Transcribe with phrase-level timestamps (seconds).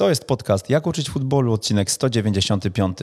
[0.00, 2.98] To jest podcast Jak uczyć futbolu, odcinek 195.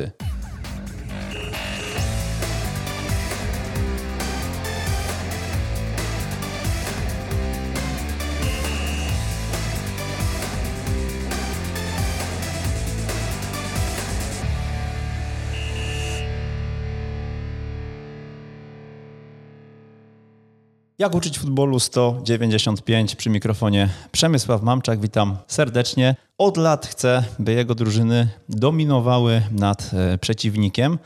[21.00, 25.00] Jak uczyć futbolu 195 przy mikrofonie Przemysław Mamczak.
[25.00, 26.16] Witam serdecznie.
[26.38, 30.98] Od lat chcę, by jego drużyny dominowały nad e, przeciwnikiem.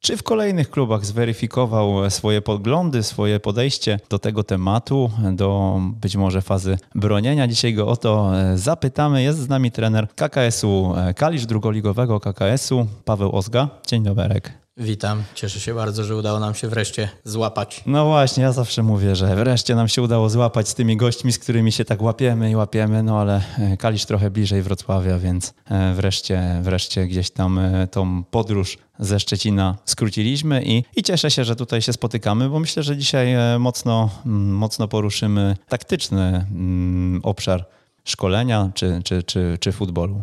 [0.00, 6.42] Czy w kolejnych klubach zweryfikował swoje poglądy, swoje podejście do tego tematu, do być może
[6.42, 7.48] fazy bronienia?
[7.48, 9.22] Dzisiaj go o to e, zapytamy.
[9.22, 13.68] Jest z nami trener KKS-u e, Kalisz, drugoligowego KKS-u, Paweł Ozga.
[13.86, 14.61] Dzień dobry.
[14.76, 17.82] Witam, cieszę się bardzo, że udało nam się wreszcie złapać.
[17.86, 21.38] No właśnie, ja zawsze mówię, że wreszcie nam się udało złapać z tymi gośćmi, z
[21.38, 25.94] którymi się tak łapiemy i łapiemy, no ale e, Kalisz trochę bliżej Wrocławia, więc e,
[25.94, 31.56] wreszcie, wreszcie gdzieś tam e, tą podróż ze Szczecina skróciliśmy i, i cieszę się, że
[31.56, 37.66] tutaj się spotykamy, bo myślę, że dzisiaj mocno, mm, mocno poruszymy taktyczny mm, obszar
[38.04, 40.22] szkolenia czy, czy, czy, czy futbolu.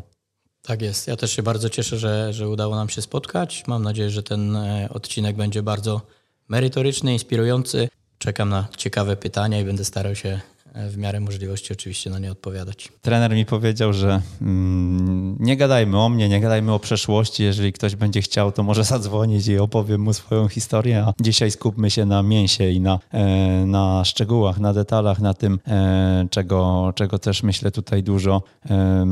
[0.69, 1.07] Tak jest.
[1.07, 3.63] Ja też się bardzo cieszę, że, że udało nam się spotkać.
[3.67, 6.01] Mam nadzieję, że ten e, odcinek będzie bardzo
[6.47, 7.89] merytoryczny, inspirujący.
[8.17, 10.41] Czekam na ciekawe pytania i będę starał się
[10.75, 12.89] w miarę możliwości oczywiście na nie odpowiadać.
[13.01, 17.43] Trener mi powiedział, że mm, nie gadajmy o mnie, nie gadajmy o przeszłości.
[17.43, 21.03] Jeżeli ktoś będzie chciał, to może zadzwonić i opowiem mu swoją historię.
[21.07, 25.59] A dzisiaj skupmy się na mięsie i na, e, na szczegółach, na detalach, na tym,
[25.67, 29.03] e, czego, czego też myślę tutaj dużo, e,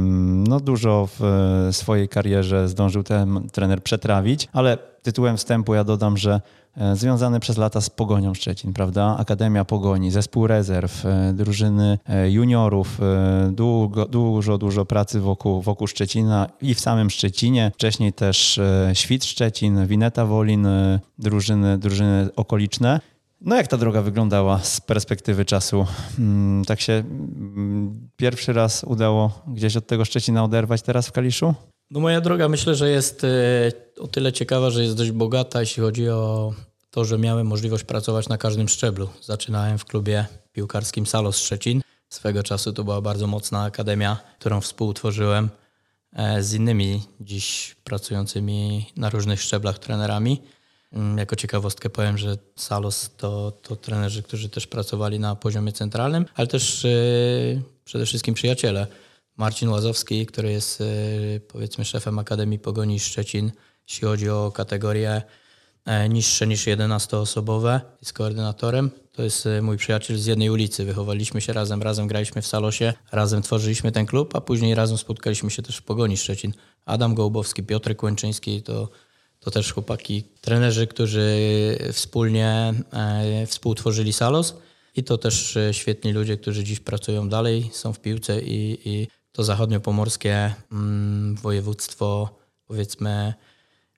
[0.47, 4.77] no dużo w swojej karierze zdążył ten trener przetrawić, ale
[5.08, 6.41] tytułem wstępu ja dodam, że
[6.77, 9.16] E, związany przez lata z Pogonią Szczecin, prawda?
[9.19, 12.99] Akademia Pogoni, zespół rezerw, e, drużyny e, juniorów,
[13.52, 17.72] długo, dużo, dużo pracy wokół, wokół Szczecina i w samym Szczecinie.
[17.73, 18.59] Wcześniej też
[18.94, 20.67] Świt Szczecin, Wineta Wolin,
[21.19, 22.99] drużyny, drużyny okoliczne.
[23.42, 25.86] No jak ta droga wyglądała z perspektywy czasu?
[26.20, 31.55] Mm, tak się mm, pierwszy raz udało gdzieś od tego Szczecina oderwać teraz w Kaliszu?
[31.92, 33.25] No moja droga myślę, że jest
[33.99, 36.53] o tyle ciekawa, że jest dość bogata, jeśli chodzi o
[36.92, 39.09] to, że miałem możliwość pracować na każdym szczeblu.
[39.21, 41.81] Zaczynałem w klubie piłkarskim Salos Szczecin.
[42.09, 45.49] Swego czasu to była bardzo mocna akademia, którą współtworzyłem
[46.14, 50.42] e, z innymi dziś pracującymi na różnych szczeblach trenerami.
[50.93, 56.25] Mm, jako ciekawostkę powiem, że Salos to, to trenerzy, którzy też pracowali na poziomie centralnym,
[56.36, 58.87] ale też yy, przede wszystkim przyjaciele.
[59.37, 63.52] Marcin Łazowski, który jest yy, powiedzmy szefem Akademii Pogoni Szczecin,
[63.87, 65.21] jeśli chodzi o kategorię
[65.87, 68.92] E, niższe niż 11-osobowe, jest koordynatorem.
[69.11, 70.86] To jest e, mój przyjaciel z jednej ulicy.
[70.86, 75.52] Wychowaliśmy się razem, razem graliśmy w Salosie, razem tworzyliśmy ten klub, a później razem spotkaliśmy
[75.52, 76.54] się też w Pogoni Szczecin.
[76.86, 78.89] Adam Gołbowski, Piotr Kłęczyński to,
[79.39, 81.27] to też chłopaki, trenerzy, którzy
[81.93, 84.55] wspólnie e, współtworzyli Salos.
[84.95, 89.08] I to też e, świetni ludzie, którzy dziś pracują dalej, są w piłce i, i
[89.37, 92.30] to zachodniopomorskie mm, województwo,
[92.67, 93.33] powiedzmy,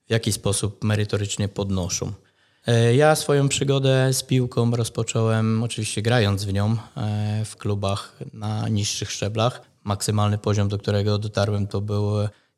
[0.06, 2.12] w jaki sposób merytorycznie podnoszą.
[2.66, 8.68] E, ja swoją przygodę z piłką rozpocząłem oczywiście grając w nią e, w klubach na
[8.68, 9.62] niższych szczeblach.
[9.84, 12.12] Maksymalny poziom, do którego dotarłem, to był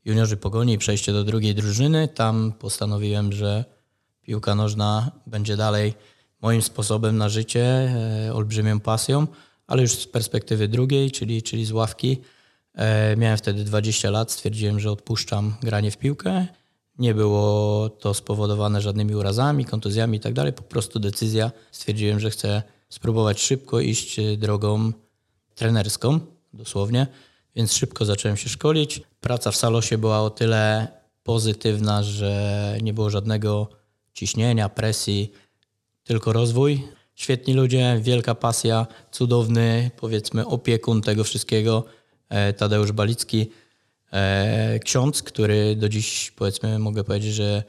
[0.04, 2.08] juniorzy Pogoni i przejście do drugiej drużyny.
[2.08, 3.64] Tam postanowiłem, że
[4.22, 5.94] piłka nożna będzie dalej
[6.40, 7.64] moim sposobem na życie,
[8.26, 9.26] e, olbrzymią pasją,
[9.66, 12.22] ale już z perspektywy drugiej, czyli, czyli z ławki.
[13.16, 16.46] Miałem wtedy 20 lat, stwierdziłem, że odpuszczam granie w piłkę
[16.98, 20.54] nie było to spowodowane żadnymi urazami, kontuzjami i tak.
[20.54, 21.50] Po prostu decyzja.
[21.70, 24.92] Stwierdziłem, że chcę spróbować szybko iść drogą
[25.54, 26.20] trenerską,
[26.52, 27.06] dosłownie.
[27.56, 29.02] Więc szybko zacząłem się szkolić.
[29.20, 30.88] Praca w Salosie była o tyle
[31.22, 33.68] pozytywna, że nie było żadnego
[34.12, 35.32] ciśnienia, presji,
[36.04, 36.82] tylko rozwój.
[37.14, 42.01] Świetni ludzie, wielka pasja, cudowny, powiedzmy, opiekun tego wszystkiego, e,
[42.56, 43.50] Tadeusz Balicki
[44.12, 47.62] E, ksiądz, który do dziś powiedzmy mogę powiedzieć, że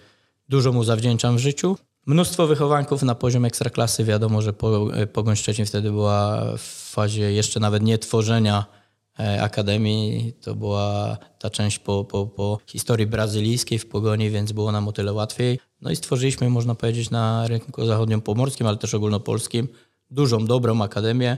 [0.50, 1.77] dużo mu zawdzięczam w życiu.
[2.06, 4.04] Mnóstwo wychowanków na poziom ekstraklasy.
[4.04, 4.54] Wiadomo, że
[4.94, 8.65] e, Pogoń Szczecin wtedy była w fazie jeszcze nawet nie tworzenia
[9.19, 10.33] e, akademii.
[10.42, 14.92] To była ta część po, po, po historii brazylijskiej w Pogoni, więc było nam o
[14.92, 15.60] tyle łatwiej.
[15.81, 19.68] No i stworzyliśmy, można powiedzieć, na rynku zachodniopomorskim, ale też ogólnopolskim
[20.12, 21.38] dużą, dobrą akademię,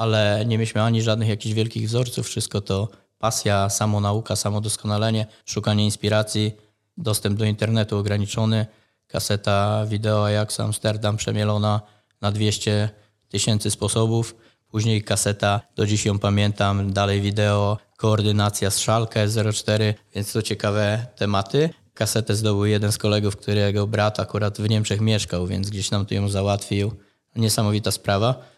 [0.00, 2.26] ale nie mieliśmy ani żadnych jakichś wielkich wzorców.
[2.26, 2.88] Wszystko to
[3.18, 6.52] pasja, samonauka, samodoskonalenie, szukanie inspiracji,
[6.96, 8.66] dostęp do internetu ograniczony,
[9.06, 11.80] kaseta wideo Ajax Amsterdam przemielona
[12.20, 12.88] na 200
[13.28, 14.36] tysięcy sposobów,
[14.68, 21.06] później kaseta, do dziś ją pamiętam, dalej wideo, koordynacja z Szalkę 04, więc to ciekawe
[21.16, 21.70] tematy.
[21.94, 26.14] Kasetę zdobył jeden z kolegów, którego brat akurat w Niemczech mieszkał, więc gdzieś nam to
[26.14, 26.92] ją załatwił.
[27.36, 28.49] Niesamowita sprawa.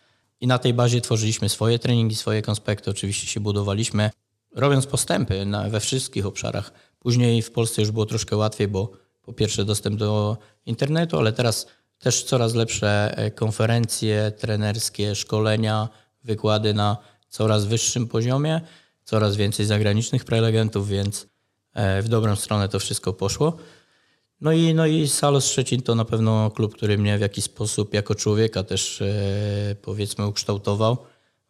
[0.42, 4.10] I na tej bazie tworzyliśmy swoje treningi, swoje konspekty, oczywiście się budowaliśmy,
[4.54, 6.72] robiąc postępy na, we wszystkich obszarach.
[6.98, 8.92] Później w Polsce już było troszkę łatwiej, bo
[9.22, 10.36] po pierwsze dostęp do
[10.66, 11.66] internetu, ale teraz
[11.98, 15.88] też coraz lepsze e, konferencje trenerskie, szkolenia,
[16.24, 16.96] wykłady na
[17.28, 18.60] coraz wyższym poziomie,
[19.04, 21.26] coraz więcej zagranicznych prelegentów, więc
[21.74, 23.56] e, w dobrą stronę to wszystko poszło.
[24.42, 27.94] No i, no i Salos Szczecin to na pewno klub, który mnie w jakiś sposób
[27.94, 30.96] jako człowieka też e, powiedzmy ukształtował.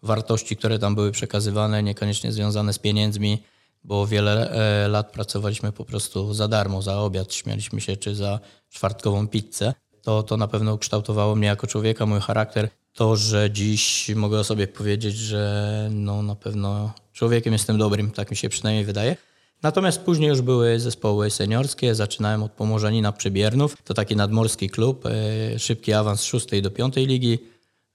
[0.02, 3.42] Wartości, które tam były przekazywane, niekoniecznie związane z pieniędzmi,
[3.84, 8.40] bo wiele e, lat pracowaliśmy po prostu za darmo, za obiad, śmialiśmy się, czy za
[8.70, 9.74] czwartkową pizzę.
[10.02, 12.68] To, to na pewno ukształtowało mnie jako człowieka, mój charakter.
[12.92, 18.30] To, że dziś mogę o sobie powiedzieć, że no na pewno człowiekiem jestem dobrym, tak
[18.30, 19.16] mi się przynajmniej wydaje.
[19.62, 21.94] Natomiast później już były zespoły seniorskie.
[21.94, 23.76] Zaczynałem od Pomorzanina Przybiernów.
[23.84, 25.06] To taki nadmorski klub.
[25.06, 27.38] E, szybki awans z szóstej do piątej ligi.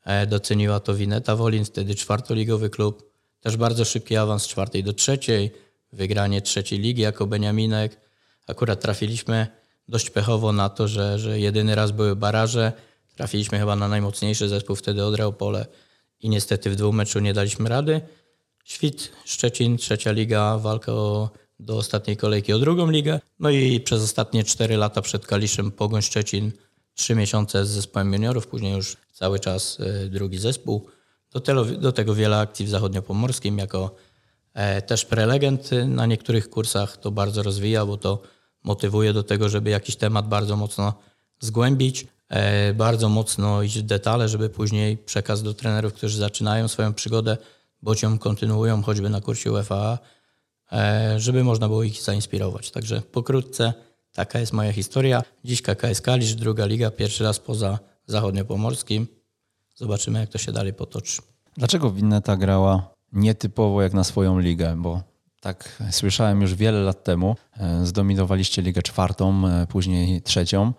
[0.05, 3.11] E, doceniła to Wineta Wolin, wtedy czwartoligowy klub.
[3.41, 5.51] Też bardzo szybki awans z czwartej do trzeciej.
[5.93, 7.99] Wygranie trzeciej ligi jako Beniaminek.
[8.47, 9.47] Akurat trafiliśmy
[9.87, 12.71] dość pechowo na to, że, że jedyny raz były baraże.
[13.15, 15.65] Trafiliśmy chyba na najmocniejszy zespół wtedy od Reopole
[16.19, 18.01] i niestety w dwóch meczu nie daliśmy rady.
[18.63, 23.19] Świt, Szczecin, trzecia liga, walka o do ostatniej kolejki o drugą ligę.
[23.39, 26.51] No i przez ostatnie 4 lata przed Kaliszem Pogoń Szczecin,
[26.93, 30.87] 3 miesiące z zespołem juniorów, później już cały czas e, drugi zespół.
[31.31, 33.95] Do, tego, do tego wiele akcji w zachodniopomorskim jako
[34.53, 38.21] e, też prelegent na niektórych kursach to bardzo rozwija, bo to
[38.63, 40.93] motywuje do tego, żeby jakiś temat bardzo mocno
[41.39, 46.93] zgłębić, e, bardzo mocno iść w detale, żeby później przekaz do trenerów, którzy zaczynają swoją
[46.93, 47.37] przygodę,
[47.81, 49.97] bądź ją kontynuują choćby na kursie UEFA,
[51.17, 52.71] żeby można było ich zainspirować.
[52.71, 53.73] Także pokrótce
[54.13, 55.23] taka jest moja historia.
[55.43, 59.07] Dziś KKS Kalisz, druga liga, pierwszy raz poza zachodniopomorskim.
[59.75, 61.21] Zobaczymy, jak to się dalej potoczy.
[61.57, 64.75] Dlaczego Winneta grała nietypowo jak na swoją ligę?
[64.77, 65.01] Bo
[65.41, 67.35] tak słyszałem już wiele lat temu.
[67.57, 70.73] E, zdominowaliście ligę czwartą, e, później trzecią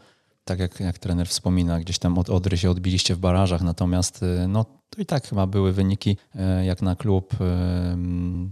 [0.48, 4.48] tak jak, jak trener wspomina, gdzieś tam od Odry się odbiliście w barażach, natomiast y,
[4.48, 6.16] no, to i tak chyba były wyniki
[6.60, 7.36] y, jak na klub y,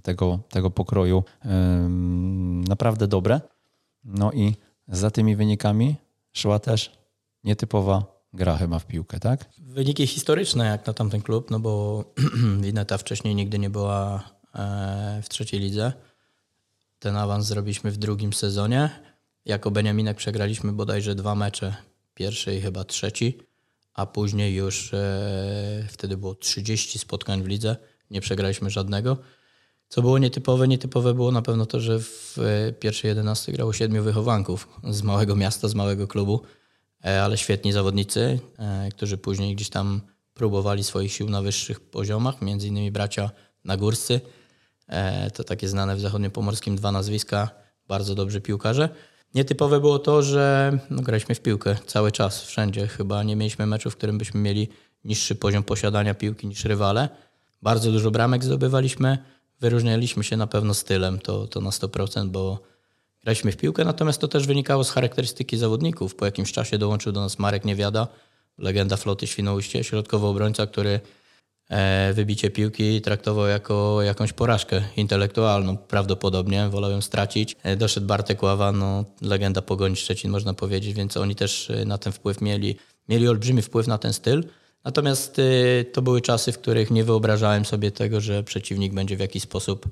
[0.02, 1.24] tego, tego pokroju
[2.68, 3.40] naprawdę dobre.
[4.04, 4.54] No i
[4.88, 5.96] za tymi wynikami
[6.32, 6.92] szła też
[7.44, 9.44] nietypowa gra chyba w piłkę, tak?
[9.58, 12.04] Wyniki historyczne jak na tamten klub, no bo
[12.62, 14.22] Wineta wcześniej nigdy nie była
[14.54, 15.92] e, w trzeciej lidze.
[16.98, 18.90] Ten awans zrobiliśmy w drugim sezonie.
[19.44, 21.74] Jako Beniaminek przegraliśmy bodajże dwa mecze,
[22.16, 23.38] pierwszy i chyba trzeci,
[23.94, 27.76] a później już e, wtedy było 30 spotkań w lidze,
[28.10, 29.16] nie przegraliśmy żadnego.
[29.88, 30.68] Co było nietypowe?
[30.68, 35.36] Nietypowe było na pewno to, że w e, pierwszej 11 grało siedmiu wychowanków z małego
[35.36, 36.42] miasta, z małego klubu,
[37.04, 40.00] e, ale świetni zawodnicy, e, którzy później gdzieś tam
[40.34, 43.30] próbowali swoich sił na wyższych poziomach, między innymi bracia
[43.64, 44.20] Nagórscy.
[45.34, 47.50] To takie znane w zachodniopomorskim dwa nazwiska,
[47.88, 48.88] bardzo dobrzy piłkarze.
[49.34, 52.86] Nietypowe było to, że no, graliśmy w piłkę cały czas, wszędzie.
[52.86, 54.68] Chyba nie mieliśmy meczu, w którym byśmy mieli
[55.04, 57.08] niższy poziom posiadania piłki niż rywale.
[57.62, 59.18] Bardzo dużo bramek zdobywaliśmy.
[59.60, 62.58] Wyróżnialiśmy się na pewno stylem, to, to na 100%, bo
[63.22, 66.14] graliśmy w piłkę, natomiast to też wynikało z charakterystyki zawodników.
[66.14, 68.08] Po jakimś czasie dołączył do nas Marek Niewiada,
[68.58, 71.00] legenda floty Świnoujście, środkowy obrońca, który
[72.14, 75.76] wybicie piłki traktował jako jakąś porażkę intelektualną.
[75.76, 77.56] Prawdopodobnie wolał ją stracić.
[77.62, 81.98] E, doszedł Bartek Ława, no, legenda Pogoni Szczecin można powiedzieć, więc oni też e, na
[81.98, 82.76] ten wpływ mieli.
[83.08, 84.44] Mieli olbrzymi wpływ na ten styl.
[84.84, 85.40] Natomiast
[85.92, 89.88] to były czasy, w których nie wyobrażałem sobie tego, że przeciwnik będzie w jakiś sposób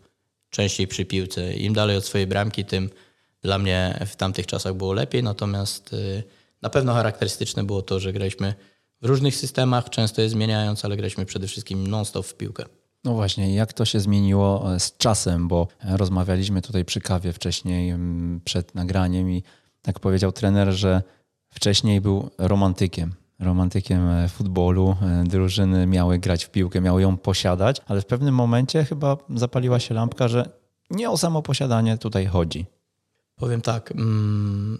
[0.50, 1.54] częściej przy piłce.
[1.54, 2.90] Im dalej od swojej bramki, tym
[3.42, 5.22] dla mnie w tamtych czasach było lepiej.
[5.22, 5.96] Natomiast
[6.62, 8.54] na pewno charakterystyczne było to, że graliśmy
[9.04, 12.64] w różnych systemach, często je zmieniając, ale graliśmy przede wszystkim non-stop w piłkę.
[13.04, 17.90] No właśnie, jak to się zmieniło e, z czasem, bo rozmawialiśmy tutaj przy kawie wcześniej,
[17.90, 19.42] mm, przed nagraniem i
[19.82, 21.02] tak powiedział trener, że
[21.50, 23.12] wcześniej był romantykiem.
[23.38, 28.34] Romantykiem e, futbolu, e, drużyny miały grać w piłkę, miały ją posiadać, ale w pewnym
[28.34, 30.48] momencie chyba zapaliła się lampka, że
[30.90, 32.66] nie o samo posiadanie tutaj chodzi.
[33.36, 34.78] Powiem tak, mm,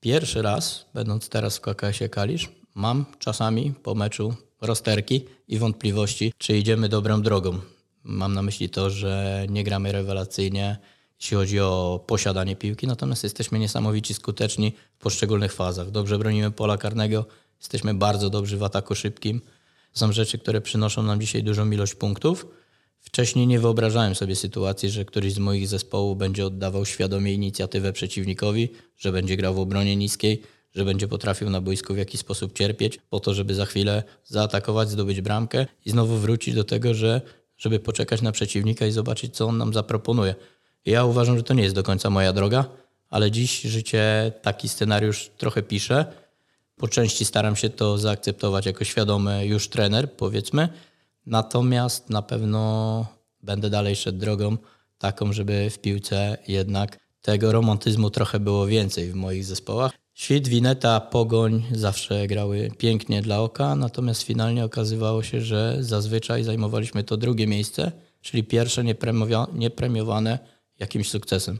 [0.00, 6.58] pierwszy raz, będąc teraz w KKS-ie Kalisz, mam czasami po meczu rozterki i wątpliwości, czy
[6.58, 7.58] idziemy dobrą drogą.
[8.04, 10.78] Mam na myśli to, że nie gramy rewelacyjnie,
[11.20, 15.90] jeśli chodzi o posiadanie piłki, natomiast jesteśmy niesamowici skuteczni w poszczególnych fazach.
[15.90, 17.26] Dobrze bronimy pola karnego,
[17.58, 19.40] jesteśmy bardzo dobrzy w ataku szybkim.
[19.92, 22.46] Są rzeczy, które przynoszą nam dzisiaj dużą ilość punktów.
[23.00, 28.68] Wcześniej nie wyobrażałem sobie sytuacji, że któryś z moich zespołów będzie oddawał świadomie inicjatywę przeciwnikowi,
[28.98, 30.42] że będzie grał w obronie niskiej,
[30.74, 34.90] że będzie potrafił na boisku w jakiś sposób cierpieć, po to, żeby za chwilę zaatakować,
[34.90, 37.20] zdobyć bramkę i znowu wrócić do tego, że
[37.58, 40.34] żeby poczekać na przeciwnika i zobaczyć, co on nam zaproponuje.
[40.86, 42.64] Ja uważam, że to nie jest do końca moja droga,
[43.10, 46.04] ale dziś życie taki scenariusz trochę pisze.
[46.76, 50.68] Po części staram się to zaakceptować jako świadomy już trener, powiedzmy.
[51.26, 53.06] Natomiast na pewno
[53.42, 54.56] będę dalej szedł drogą
[54.98, 59.99] taką, żeby w piłce jednak tego romantyzmu trochę było więcej w moich zespołach.
[60.20, 67.04] Świt, Wineta, Pogoń zawsze grały pięknie dla oka, natomiast finalnie okazywało się, że zazwyczaj zajmowaliśmy
[67.04, 68.84] to drugie miejsce, czyli pierwsze
[69.52, 70.38] niepremiowane
[70.78, 71.58] jakimś sukcesem.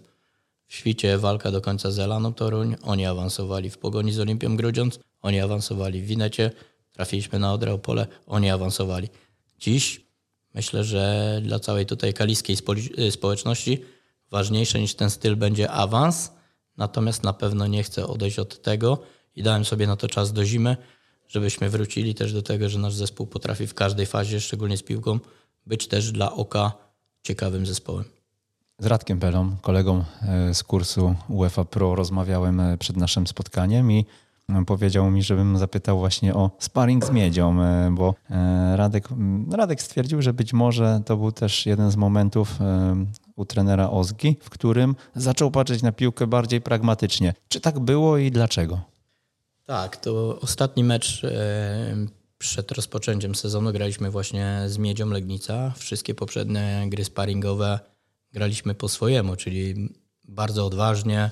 [0.67, 5.00] W świcie walka do końca z Elaną Toruń, oni awansowali w Pogoni z Olimpią Grudziądz,
[5.23, 6.50] oni awansowali w Winecie,
[6.93, 9.09] trafiliśmy na Odrę Opole, oni awansowali.
[9.59, 10.07] Dziś
[10.55, 12.57] myślę, że dla całej tutaj kaliskiej
[13.11, 13.85] społeczności
[14.31, 16.39] ważniejsze niż ten styl będzie awans,
[16.80, 18.99] natomiast na pewno nie chcę odejść od tego
[19.37, 20.76] i dałem sobie na to czas do zimy,
[21.28, 25.18] żebyśmy wrócili też do tego, że nasz zespół potrafi w każdej fazie, szczególnie z piłką,
[25.66, 26.72] być też dla oka
[27.22, 28.04] ciekawym zespołem.
[28.78, 34.06] Z Radkiem Pelą, kolegą e, z kursu UEFA Pro, rozmawiałem e, przed naszym spotkaniem i
[34.49, 37.56] e, powiedział mi, żebym zapytał właśnie o sparring z miedzią,
[37.90, 38.14] bo
[38.75, 39.08] Radek,
[39.52, 42.58] Radek stwierdził, że być może to był też jeden z momentów
[43.40, 47.35] u trenera Ozgi, w którym zaczął patrzeć na piłkę bardziej pragmatycznie.
[47.49, 48.80] Czy tak było i dlaczego?
[49.66, 51.23] Tak, to ostatni mecz
[52.38, 55.73] przed rozpoczęciem sezonu graliśmy właśnie z Miedzią Legnica.
[55.76, 57.80] Wszystkie poprzednie gry sparingowe
[58.32, 59.88] graliśmy po swojemu, czyli
[60.28, 61.30] bardzo odważnie,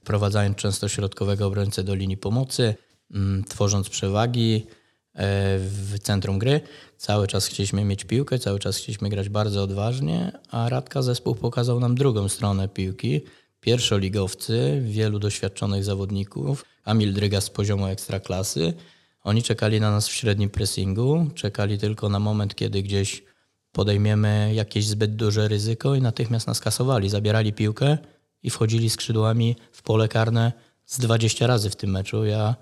[0.00, 2.74] wprowadzając często środkowego obrońcę do linii pomocy,
[3.10, 4.79] mm, tworząc przewagi e,
[5.14, 6.60] w centrum gry.
[6.96, 11.80] Cały czas chcieliśmy mieć piłkę, cały czas chcieliśmy grać bardzo odważnie, a Radka zespół pokazał
[11.80, 13.20] nam drugą stronę piłki.
[13.60, 18.72] Pierwszoligowcy, wielu doświadczonych zawodników, Kamil Dryga z poziomu ekstraklasy.
[19.22, 23.22] Oni czekali na nas w średnim pressingu, czekali tylko na moment, kiedy gdzieś
[23.72, 27.08] podejmiemy jakieś zbyt duże ryzyko i natychmiast nas kasowali.
[27.08, 27.98] Zabierali piłkę
[28.42, 30.52] i wchodzili skrzydłami w pole karne
[30.86, 32.24] z 20 razy w tym meczu.
[32.24, 32.56] Ja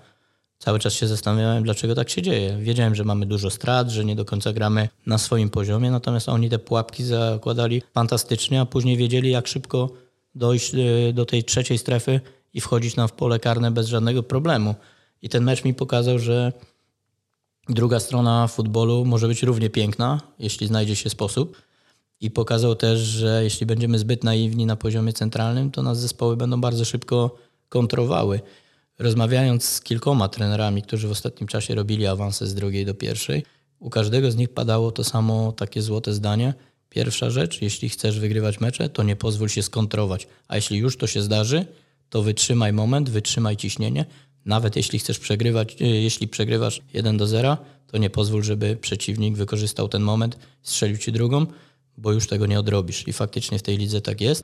[0.59, 2.57] cały czas się zastanawiałem, dlaczego tak się dzieje.
[2.57, 6.49] Wiedziałem, że mamy dużo strat, że nie do końca gramy na swoim poziomie, natomiast oni
[6.49, 9.89] te pułapki zakładali fantastycznie, a później wiedzieli, jak szybko
[10.35, 12.21] dojść e, do tej trzeciej strefy
[12.53, 14.75] i wchodzić nam w pole karne bez żadnego problemu.
[15.21, 16.53] I ten mecz mi pokazał, że
[17.69, 21.61] Druga strona futbolu może być równie piękna, jeśli znajdzie się sposób.
[22.21, 26.61] I pokazał też, że jeśli będziemy zbyt naiwni na poziomie centralnym, to nas zespoły będą
[26.61, 27.35] bardzo szybko
[27.69, 28.39] kontrowały.
[28.99, 33.43] Rozmawiając z kilkoma trenerami, którzy w ostatnim czasie robili awanse z drugiej do pierwszej,
[33.79, 36.53] u każdego z nich padało to samo takie złote zdanie.
[36.89, 40.27] Pierwsza rzecz, jeśli chcesz wygrywać mecze, to nie pozwól się skontrować.
[40.47, 41.65] A jeśli już to się zdarzy,
[42.09, 44.05] to wytrzymaj moment, wytrzymaj ciśnienie,
[44.45, 49.35] nawet jeśli chcesz przegrywać, e, jeśli przegrywasz 1 do 0, to nie pozwól, żeby przeciwnik
[49.35, 51.45] wykorzystał ten moment, strzelił ci drugą,
[51.97, 53.07] bo już tego nie odrobisz.
[53.07, 54.43] I faktycznie w tej lidze tak jest.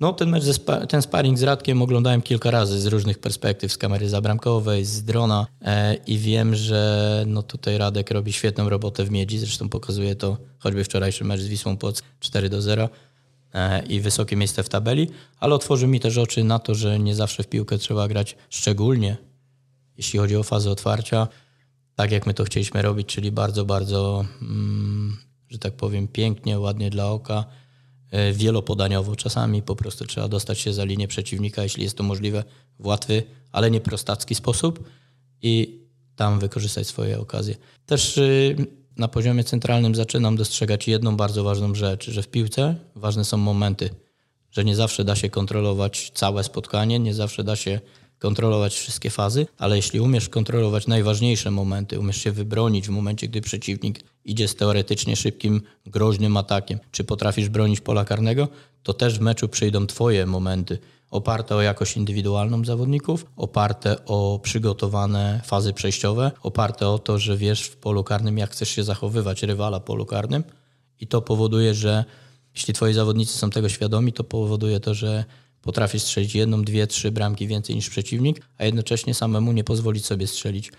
[0.00, 0.44] No, ten mecz,
[0.88, 5.46] ten sparring z Radkiem oglądałem kilka razy z różnych perspektyw, z kamery zabramkowej, z drona
[5.62, 10.36] e, i wiem, że no tutaj Radek robi świetną robotę w miedzi, zresztą pokazuje to
[10.58, 12.88] choćby wczorajszy mecz z Wisłą Płock 4 do 0
[13.54, 17.14] e, i wysokie miejsce w tabeli, ale otworzył mi też oczy na to, że nie
[17.14, 19.16] zawsze w piłkę trzeba grać szczególnie
[20.00, 21.28] jeśli chodzi o fazę otwarcia,
[21.94, 25.16] tak jak my to chcieliśmy robić, czyli bardzo, bardzo, mm,
[25.48, 27.44] że tak powiem, pięknie, ładnie dla oka,
[28.32, 29.16] wielopodaniowo.
[29.16, 32.44] Czasami po prostu trzeba dostać się za linię przeciwnika, jeśli jest to możliwe,
[32.78, 34.84] w łatwy, ale nie prostacki sposób
[35.42, 35.80] i
[36.16, 37.56] tam wykorzystać swoje okazje.
[37.86, 38.56] Też y,
[38.96, 43.90] na poziomie centralnym zaczynam dostrzegać jedną bardzo ważną rzecz, że w piłce ważne są momenty,
[44.50, 47.80] że nie zawsze da się kontrolować całe spotkanie, nie zawsze da się
[48.20, 53.40] kontrolować wszystkie fazy, ale jeśli umiesz kontrolować najważniejsze momenty, umiesz się wybronić w momencie, gdy
[53.40, 58.48] przeciwnik idzie z teoretycznie szybkim, groźnym atakiem, czy potrafisz bronić pola karnego,
[58.82, 60.78] to też w meczu przyjdą Twoje momenty,
[61.10, 67.62] oparte o jakość indywidualną zawodników, oparte o przygotowane fazy przejściowe, oparte o to, że wiesz
[67.62, 70.44] w polu karnym, jak chcesz się zachowywać rywala polu karnym.
[71.00, 72.04] I to powoduje, że
[72.54, 75.24] jeśli twoi zawodnicy są tego świadomi, to powoduje to, że
[75.62, 80.26] potrafi strzelić jedną, dwie, trzy bramki więcej niż przeciwnik, a jednocześnie samemu nie pozwolić sobie
[80.26, 80.72] strzelić.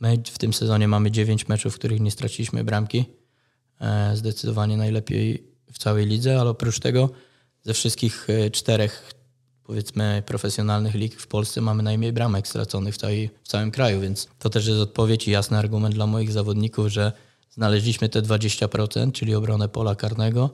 [0.00, 3.04] My w tym sezonie mamy dziewięć meczów, w których nie straciliśmy bramki.
[3.80, 7.10] E, zdecydowanie najlepiej w całej lidze, ale oprócz tego
[7.62, 9.12] ze wszystkich e, czterech
[9.64, 14.28] powiedzmy profesjonalnych lig w Polsce mamy najmniej bramek straconych w, całej, w całym kraju, więc
[14.38, 17.12] to też jest odpowiedź i jasny argument dla moich zawodników, że
[17.50, 20.50] znaleźliśmy te 20%, czyli obronę pola karnego,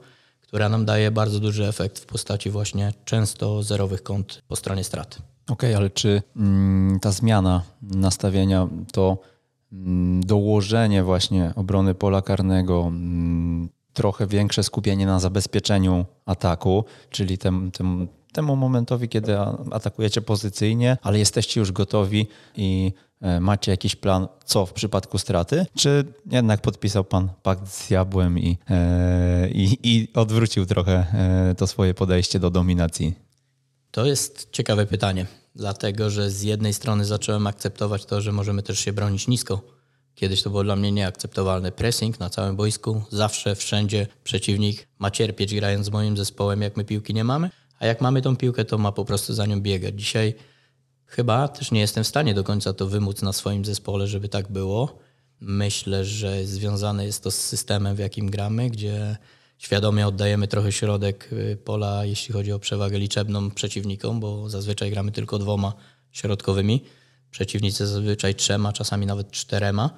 [0.53, 5.19] która nam daje bardzo duży efekt w postaci właśnie często zerowych kąt po stronie straty.
[5.49, 9.17] Okej, okay, ale czy mm, ta zmiana nastawienia to
[9.71, 17.71] mm, dołożenie właśnie obrony pola karnego, mm, trochę większe skupienie na zabezpieczeniu ataku, czyli tem,
[17.71, 19.37] tem, temu momentowi, kiedy
[19.71, 25.65] atakujecie pozycyjnie, ale jesteście już gotowi i e, macie jakiś plan, co w przypadku straty?
[25.75, 31.67] Czy jednak podpisał pan pakt z diabłem i, e, i, i odwrócił trochę e, to
[31.67, 33.13] swoje podejście do dominacji?
[33.91, 35.25] To jest ciekawe pytanie,
[35.55, 39.61] dlatego że z jednej strony zacząłem akceptować to, że możemy też się bronić nisko.
[40.15, 41.71] Kiedyś to było dla mnie nieakceptowalne.
[41.71, 46.83] Pressing na całym boisku, zawsze, wszędzie przeciwnik ma cierpieć grając z moim zespołem, jak my
[46.83, 47.49] piłki nie mamy,
[47.83, 49.99] a jak mamy tą piłkę, to ma po prostu za nią biegać.
[49.99, 50.33] Dzisiaj
[51.05, 54.51] chyba też nie jestem w stanie do końca to wymóc na swoim zespole, żeby tak
[54.51, 54.99] było.
[55.39, 59.17] Myślę, że związane jest to z systemem, w jakim gramy, gdzie
[59.57, 65.11] świadomie oddajemy trochę środek y, pola, jeśli chodzi o przewagę liczebną przeciwnikom, bo zazwyczaj gramy
[65.11, 65.73] tylko dwoma
[66.11, 66.83] środkowymi.
[67.31, 69.89] Przeciwnicy zazwyczaj trzema, czasami nawet czterema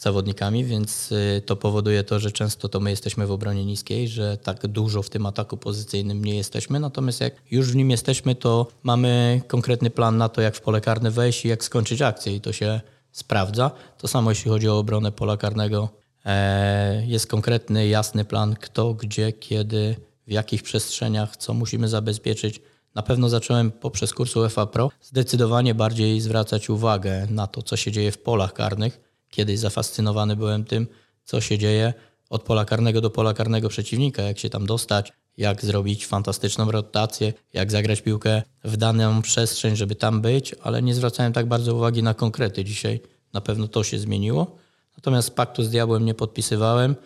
[0.00, 4.36] zawodnikami, więc y, to powoduje to, że często to my jesteśmy w obronie niskiej, że
[4.36, 6.80] tak dużo w tym ataku pozycyjnym nie jesteśmy.
[6.80, 10.80] Natomiast jak już w nim jesteśmy, to mamy konkretny plan na to, jak w pole
[10.80, 12.80] karne wejść i jak skończyć akcję i to się
[13.12, 13.70] sprawdza.
[13.98, 15.88] To samo jeśli chodzi o obronę pola karnego.
[16.24, 22.60] E, jest konkretny, jasny plan, kto, gdzie, kiedy, w jakich przestrzeniach, co musimy zabezpieczyć.
[22.94, 27.92] Na pewno zacząłem poprzez kurs UEFA Pro zdecydowanie bardziej zwracać uwagę na to, co się
[27.92, 30.86] dzieje w polach karnych Kiedyś zafascynowany byłem tym,
[31.24, 31.94] co się dzieje
[32.30, 37.32] od pola karnego do pola karnego przeciwnika, jak się tam dostać, jak zrobić fantastyczną rotację,
[37.52, 42.02] jak zagrać piłkę w daną przestrzeń, żeby tam być, ale nie zwracałem tak bardzo uwagi
[42.02, 42.64] na konkrety.
[42.64, 43.00] Dzisiaj
[43.32, 44.56] na pewno to się zmieniło.
[44.96, 46.96] Natomiast paktu z diabłem nie podpisywałem.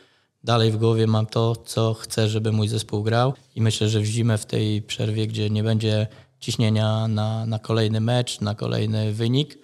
[0.45, 4.05] Dalej w głowie mam to, co chcę, żeby mój zespół grał i myślę, że w
[4.05, 6.07] zimę w tej przerwie, gdzie nie będzie
[6.41, 9.59] ciśnienia na, na kolejny mecz, na kolejny wynik,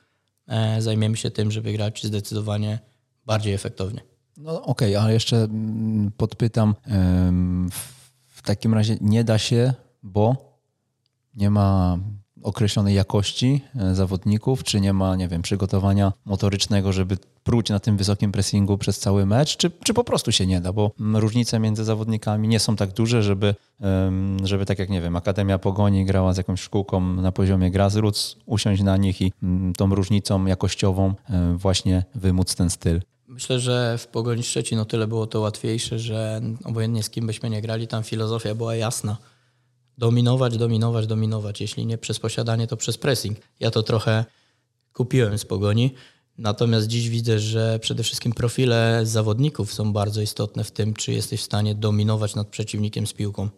[0.78, 2.78] zajmiemy się tym, żeby grać zdecydowanie
[3.26, 4.00] bardziej efektownie.
[4.36, 6.74] No okej, okay, ale jeszcze mm, podpytam,
[8.26, 10.56] w takim razie nie da się, bo
[11.34, 11.98] nie ma
[12.42, 17.96] określonej jakości e, zawodników, czy nie ma, nie wiem, przygotowania motorycznego, żeby pruć na tym
[17.96, 21.84] wysokim pressingu przez cały mecz, czy, czy po prostu się nie da, bo różnice między
[21.84, 23.54] zawodnikami nie są tak duże, żeby,
[24.44, 28.82] żeby tak jak, nie wiem, Akademia Pogoni grała z jakąś szkółką na poziomie grassroots, usiąść
[28.82, 29.32] na nich i
[29.76, 33.00] tą różnicą jakościową e, właśnie wymóc ten styl.
[33.28, 37.50] Myślę, że w Pogoni Szczecin o tyle było to łatwiejsze, że obojętnie z kim byśmy
[37.50, 39.16] nie grali, tam filozofia była jasna
[40.00, 41.60] dominować, dominować, dominować.
[41.60, 43.38] Jeśli nie przez posiadanie, to przez pressing.
[43.60, 44.24] Ja to trochę
[44.92, 45.94] kupiłem z pogoni.
[46.38, 51.40] Natomiast dziś widzę, że przede wszystkim profile zawodników są bardzo istotne w tym, czy jesteś
[51.40, 53.48] w stanie dominować nad przeciwnikiem z piłką.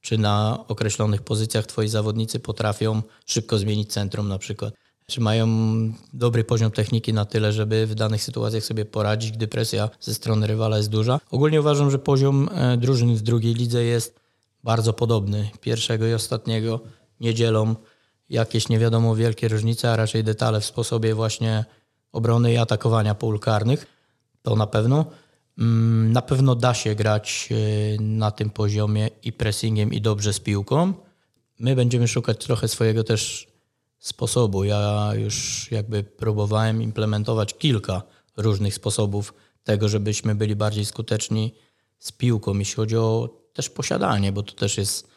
[0.00, 4.74] Czy na określonych pozycjach twoi zawodnicy potrafią szybko zmienić centrum na przykład.
[5.06, 5.48] Czy mają
[6.12, 10.46] dobry poziom techniki na tyle, żeby w danych sytuacjach sobie poradzić, gdy presja ze strony
[10.46, 11.20] rywala jest duża.
[11.30, 14.19] Ogólnie uważam, że poziom e, drużyn w drugiej lidze jest
[14.64, 15.50] bardzo podobny.
[15.60, 16.80] Pierwszego i ostatniego
[17.20, 17.74] nie dzielą
[18.28, 21.64] jakieś nie wiadomo wielkie różnice, a raczej detale w sposobie właśnie
[22.12, 23.86] obrony i atakowania pól karnych.
[24.42, 25.06] To na pewno.
[25.58, 30.40] Mm, na pewno da się grać y, na tym poziomie i pressingiem, i dobrze z
[30.40, 30.92] piłką.
[31.58, 33.48] My będziemy szukać trochę swojego też
[33.98, 34.64] sposobu.
[34.64, 38.02] Ja już jakby próbowałem implementować kilka
[38.36, 41.54] różnych sposobów tego, żebyśmy byli bardziej skuteczni
[41.98, 45.10] z piłką, jeśli chodzi o też posiadanie, bo to też jest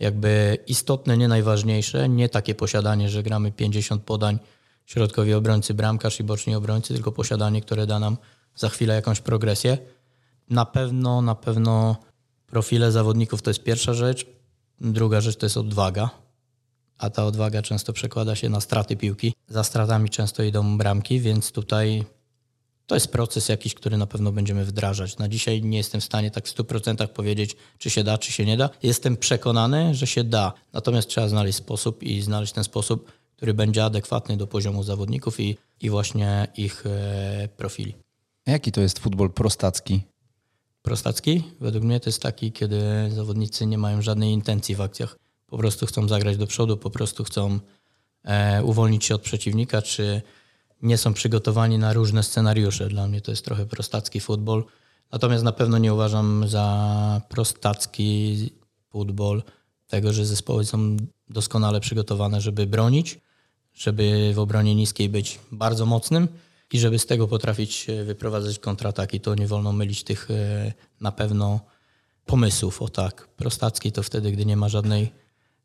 [0.00, 2.08] jakby istotne, nie najważniejsze.
[2.08, 4.38] Nie takie posiadanie, że gramy 50 podań
[4.86, 8.16] środkowi obrońcy, bramkarz i boczni obrońcy, tylko posiadanie, które da nam
[8.54, 9.78] za chwilę jakąś progresję.
[10.50, 11.96] Na pewno, na pewno
[12.46, 14.26] profile zawodników to jest pierwsza rzecz.
[14.80, 16.10] Druga rzecz to jest odwaga,
[16.98, 19.34] a ta odwaga często przekłada się na straty piłki.
[19.48, 22.04] Za stratami często idą bramki, więc tutaj
[22.90, 25.18] to jest proces jakiś, który na pewno będziemy wdrażać.
[25.18, 28.44] Na dzisiaj nie jestem w stanie tak w 100% powiedzieć, czy się da, czy się
[28.44, 28.70] nie da.
[28.82, 30.52] Jestem przekonany, że się da.
[30.72, 35.56] Natomiast trzeba znaleźć sposób i znaleźć ten sposób, który będzie adekwatny do poziomu zawodników i,
[35.80, 37.94] i właśnie ich e, profili.
[38.46, 40.02] Jaki to jest futbol prostacki?
[40.82, 41.42] Prostacki?
[41.60, 45.18] Według mnie to jest taki, kiedy zawodnicy nie mają żadnej intencji w akcjach.
[45.46, 47.58] Po prostu chcą zagrać do przodu, po prostu chcą
[48.24, 50.22] e, uwolnić się od przeciwnika, czy
[50.82, 52.88] nie są przygotowani na różne scenariusze.
[52.88, 54.64] Dla mnie to jest trochę prostacki futbol.
[55.12, 58.50] Natomiast na pewno nie uważam za prostacki
[58.90, 59.42] futbol
[59.86, 60.96] tego, że zespoły są
[61.28, 63.20] doskonale przygotowane, żeby bronić,
[63.74, 66.28] żeby w obronie niskiej być bardzo mocnym
[66.72, 71.12] i żeby z tego potrafić e, wyprowadzać kontrataki, to nie wolno mylić tych e, na
[71.12, 71.60] pewno
[72.26, 72.82] pomysłów.
[72.82, 75.12] O tak, prostacki to wtedy, gdy nie ma żadnej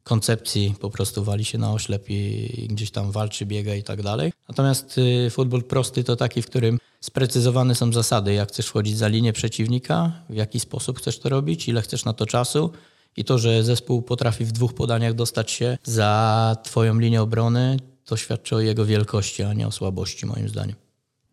[0.05, 4.33] koncepcji, po prostu wali się na oślep i gdzieś tam walczy, biega i tak dalej.
[4.49, 9.07] Natomiast y, futbol prosty to taki, w którym sprecyzowane są zasady, jak chcesz wchodzić za
[9.07, 12.71] linię przeciwnika, w jaki sposób chcesz to robić, ile chcesz na to czasu.
[13.17, 18.17] I to, że zespół potrafi w dwóch podaniach dostać się za twoją linię obrony, to
[18.17, 20.75] świadczy o jego wielkości, a nie o słabości, moim zdaniem.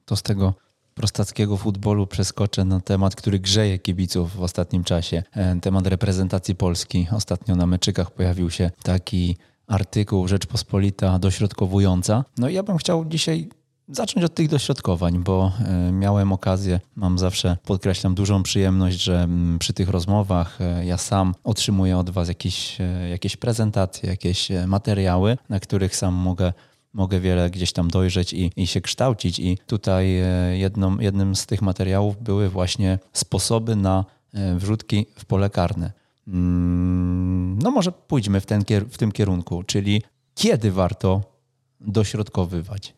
[0.05, 0.55] To z tego
[0.95, 5.23] prostackiego futbolu przeskoczę na temat, który grzeje kibiców w ostatnim czasie.
[5.33, 7.07] E, temat reprezentacji Polski.
[7.13, 12.25] Ostatnio na meczykach pojawił się taki artykuł Rzeczpospolita dośrodkowująca.
[12.39, 13.49] No i ja bym chciał dzisiaj
[13.89, 19.59] zacząć od tych dośrodkowań, bo e, miałem okazję, mam zawsze, podkreślam, dużą przyjemność, że mm,
[19.59, 22.79] przy tych rozmowach e, ja sam otrzymuję od Was jakieś,
[23.11, 26.53] jakieś prezentacje, jakieś materiały, na których sam mogę
[26.93, 29.39] mogę wiele gdzieś tam dojrzeć i, i się kształcić.
[29.39, 35.25] I tutaj e, jedną, jednym z tych materiałów były właśnie sposoby na e, wrzutki w
[35.25, 35.93] pole karne.
[36.29, 40.03] Mm, no może pójdźmy w, ten, w tym kierunku, czyli
[40.35, 41.23] kiedy warto
[41.81, 42.95] dośrodkowywać?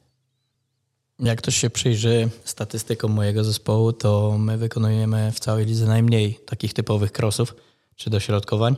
[1.18, 6.74] Jak ktoś się przyjrzy statystykom mojego zespołu, to my wykonujemy w całej lidze najmniej takich
[6.74, 7.54] typowych crossów
[7.96, 8.76] czy dośrodkowań.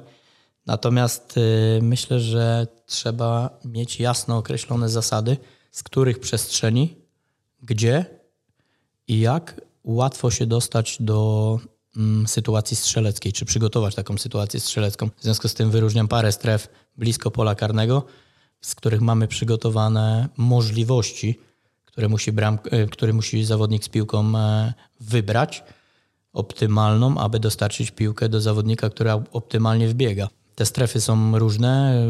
[0.66, 5.37] Natomiast y, myślę, że trzeba mieć jasno określone zasady,
[5.70, 6.96] z których przestrzeni,
[7.62, 8.05] gdzie
[9.09, 11.59] i jak łatwo się dostać do
[11.96, 15.11] mm, sytuacji strzeleckiej, czy przygotować taką sytuację strzelecką.
[15.16, 18.05] W związku z tym wyróżniam parę stref blisko pola karnego,
[18.61, 21.40] z których mamy przygotowane możliwości,
[21.85, 22.59] które musi, bram,
[23.02, 25.64] y, musi zawodnik z piłką e, wybrać
[26.33, 30.29] optymalną, aby dostarczyć piłkę do zawodnika, która optymalnie wbiega.
[30.57, 32.03] Te strefy są różne,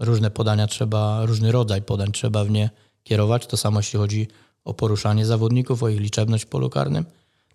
[0.00, 2.70] różne podania trzeba, różny rodzaj podań trzeba w nie
[3.02, 3.46] kierować.
[3.46, 4.28] To samo jeśli chodzi
[4.64, 7.04] o poruszanie zawodników, o ich liczebność w polu karnym.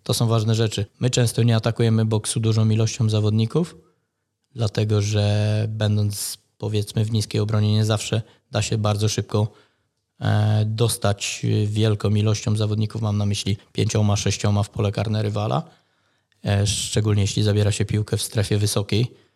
[0.02, 0.86] To są ważne rzeczy.
[1.00, 3.76] My często nie atakujemy boksu dużą ilością zawodników,
[4.54, 9.48] dlatego że będąc powiedzmy w niskiej obronie nie zawsze da się bardzo szybko
[10.20, 15.62] e, dostać wielką ilością zawodników, mam na myśli pięcioma, sześcioma w pole karne rywala,
[16.44, 19.29] e, szczególnie jeśli zabiera się piłkę w strefie wysokiej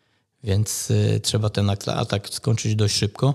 [0.44, 3.34] więc y, trzeba ten atak skończyć dość szybko.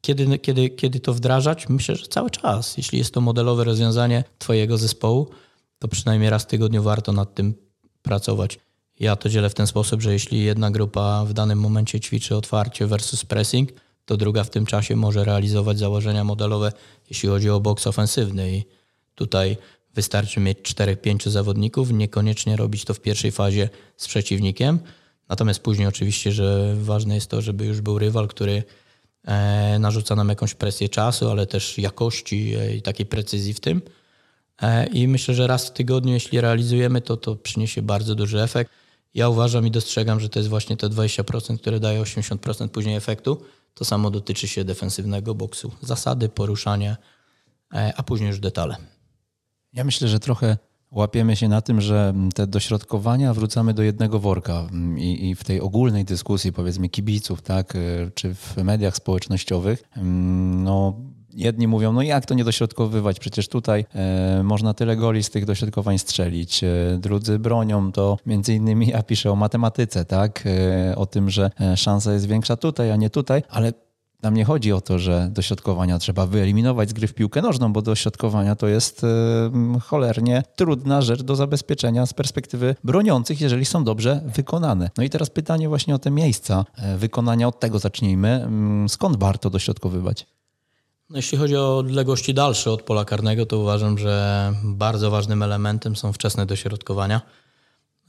[0.00, 1.68] Kiedy, kiedy, kiedy to wdrażać?
[1.68, 2.76] Myślę, że cały czas.
[2.76, 5.30] Jeśli jest to modelowe rozwiązanie Twojego zespołu,
[5.78, 7.54] to przynajmniej raz w tygodniu warto nad tym
[8.02, 8.58] pracować.
[9.00, 12.86] Ja to dzielę w ten sposób, że jeśli jedna grupa w danym momencie ćwiczy otwarcie
[12.86, 13.70] versus pressing,
[14.04, 16.72] to druga w tym czasie może realizować założenia modelowe,
[17.10, 18.56] jeśli chodzi o boks ofensywny.
[18.56, 18.64] I
[19.14, 19.56] tutaj
[19.94, 24.78] wystarczy mieć 4-5 zawodników, niekoniecznie robić to w pierwszej fazie z przeciwnikiem,
[25.28, 28.62] Natomiast później oczywiście, że ważne jest to, żeby już był rywal, który
[29.24, 33.82] e, narzuca nam jakąś presję czasu, ale też jakości e, i takiej precyzji w tym.
[34.62, 38.70] E, I myślę, że raz w tygodniu, jeśli realizujemy to, to przyniesie bardzo duży efekt.
[39.14, 43.42] Ja uważam i dostrzegam, że to jest właśnie te 20%, które daje 80% później efektu.
[43.74, 45.72] To samo dotyczy się defensywnego boksu.
[45.82, 46.96] Zasady, poruszanie,
[47.96, 48.76] a później już detale.
[49.72, 50.56] Ja myślę, że trochę
[50.96, 55.60] łapiemy się na tym, że te dośrodkowania wrzucamy do jednego worka i, i, w tej
[55.60, 59.82] ogólnej dyskusji, powiedzmy, kibiców, tak, y, czy w mediach społecznościowych,
[60.64, 60.96] no.
[61.36, 63.18] Jedni mówią, no jak to nie dośrodkowywać?
[63.20, 66.64] Przecież tutaj e, można tyle goli z tych dośrodkowań strzelić.
[66.64, 66.68] E,
[67.00, 70.44] drudzy bronią to między innymi ja piszę o matematyce, tak?
[70.46, 73.72] E, o tym, że e, szansa jest większa tutaj, a nie tutaj, ale
[74.26, 77.82] nam nie chodzi o to, że dośrodkowania trzeba wyeliminować z gry w piłkę nożną, bo
[77.82, 79.06] dośrodkowania to jest
[79.82, 84.90] cholernie trudna rzecz do zabezpieczenia z perspektywy broniących, jeżeli są dobrze wykonane.
[84.96, 88.48] No i teraz pytanie właśnie o te miejsca e, wykonania, od tego zacznijmy.
[88.88, 90.26] Skąd warto dośrodkowywać?
[91.10, 95.96] No jeśli chodzi o odległości dalsze od pola karnego, to uważam, że bardzo ważnym elementem
[95.96, 97.20] są wczesne dośrodkowania.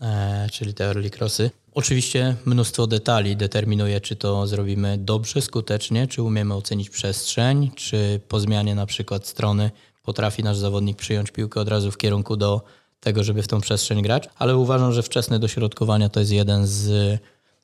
[0.02, 1.52] E, czyli te early crossy.
[1.74, 8.40] Oczywiście mnóstwo detali determinuje, czy to zrobimy dobrze, skutecznie, czy umiemy ocenić przestrzeń, czy po
[8.40, 9.72] zmianie na przykład strony
[10.04, 12.62] potrafi nasz zawodnik przyjąć piłkę od razu w kierunku do
[13.00, 17.20] tego, żeby w tą przestrzeń grać, ale uważam, że wczesne dośrodkowania to jest jeden z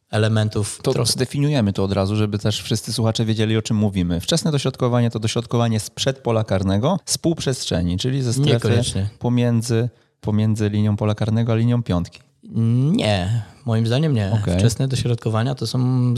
[0.09, 0.79] elementów.
[0.83, 1.11] To trochę...
[1.11, 4.21] zdefiniujemy to od razu, żeby też wszyscy słuchacze wiedzieli, o czym mówimy.
[4.21, 8.81] Wczesne dośrodkowanie to dośrodkowanie sprzed pola karnego, z półprzestrzeni, czyli ze strefy
[9.19, 9.89] pomiędzy
[10.23, 12.19] pomiędzy linią pola karnego a linią piątki?
[12.91, 14.31] Nie, moim zdaniem nie.
[14.41, 14.57] Okay.
[14.57, 16.13] Wczesne dośrodkowania to są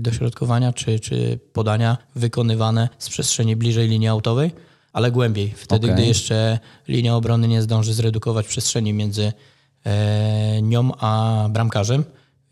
[0.00, 4.50] dośrodkowania czy, czy podania wykonywane z przestrzeni bliżej linii autowej,
[4.92, 5.54] ale głębiej.
[5.56, 5.96] Wtedy, okay.
[5.96, 9.32] gdy jeszcze linia obrony nie zdąży zredukować przestrzeni między
[9.84, 12.04] e, nią a bramkarzem,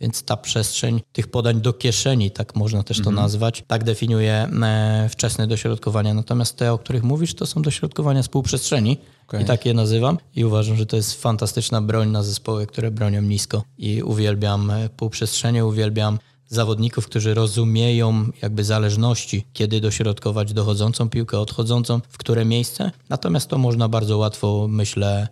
[0.03, 3.17] Więc ta przestrzeń tych podań do kieszeni, tak można też to Mhm.
[3.17, 6.15] nazwać, tak definiuje e, wczesne dośrodkowania.
[6.15, 9.43] Natomiast te, o których mówisz, to są dośrodkowania z półprzestrzeni Okej.
[9.43, 10.19] i tak je nazywam.
[10.37, 13.63] I uważam, że to jest fantastyczna broń na zespoły, które bronią nisko.
[13.79, 22.01] I uwielbiam e, półprzestrzenie, uwielbiam zawodników, którzy rozumieją jakby zależności, kiedy dośrodkować dochodzącą piłkę, odchodzącą,
[22.09, 22.91] w które miejsce.
[23.09, 25.29] Natomiast to można bardzo łatwo, myślę,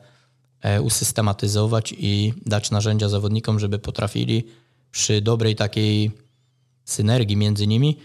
[0.62, 4.44] e, usystematyzować i dać narzędzia zawodnikom, żeby potrafili
[4.90, 6.11] przy dobrej takiej
[6.85, 7.98] synergii między nimi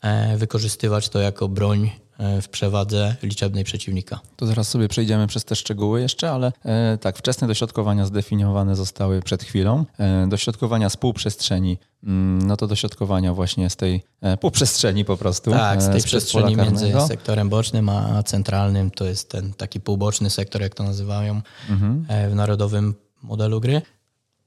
[0.00, 4.20] e, wykorzystywać to jako broń e, w przewadze liczebnej przeciwnika.
[4.36, 9.22] To zaraz sobie przejdziemy przez te szczegóły jeszcze, ale e, tak, wczesne dośrodkowania zdefiniowane zostały
[9.22, 9.84] przed chwilą.
[9.98, 15.50] E, dośrodkowania z półprzestrzeni, mm, no to dośrodkowania właśnie z tej e, półprzestrzeni po prostu.
[15.50, 19.80] Tak, z e, tej sprzed przestrzeni między sektorem bocznym a centralnym, to jest ten taki
[19.80, 22.06] półboczny sektor, jak to nazywają Mhm.
[22.30, 23.82] w narodowym modelu gry.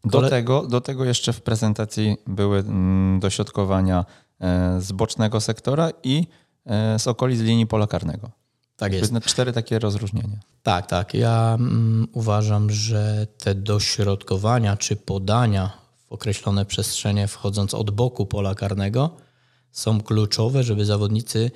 [0.06, 4.06] Do, tego, do tego jeszcze w prezentacji były mm, dośrodkowania
[4.40, 6.28] e, z bocznego sektora i
[6.66, 8.32] e, z okolic linii pola karnego.
[8.78, 9.14] Tak jest.
[9.14, 9.26] Jest.
[9.26, 10.40] Cztery takie rozróżnienia.
[10.64, 11.14] Tak, tak.
[11.14, 18.56] Ja mm, uważam, że te dośrodkowania czy podania w określone przestrzenie, wchodząc od boku pola
[18.56, 19.18] karnego,
[19.72, 21.52] są kluczowe, żeby zawodnicy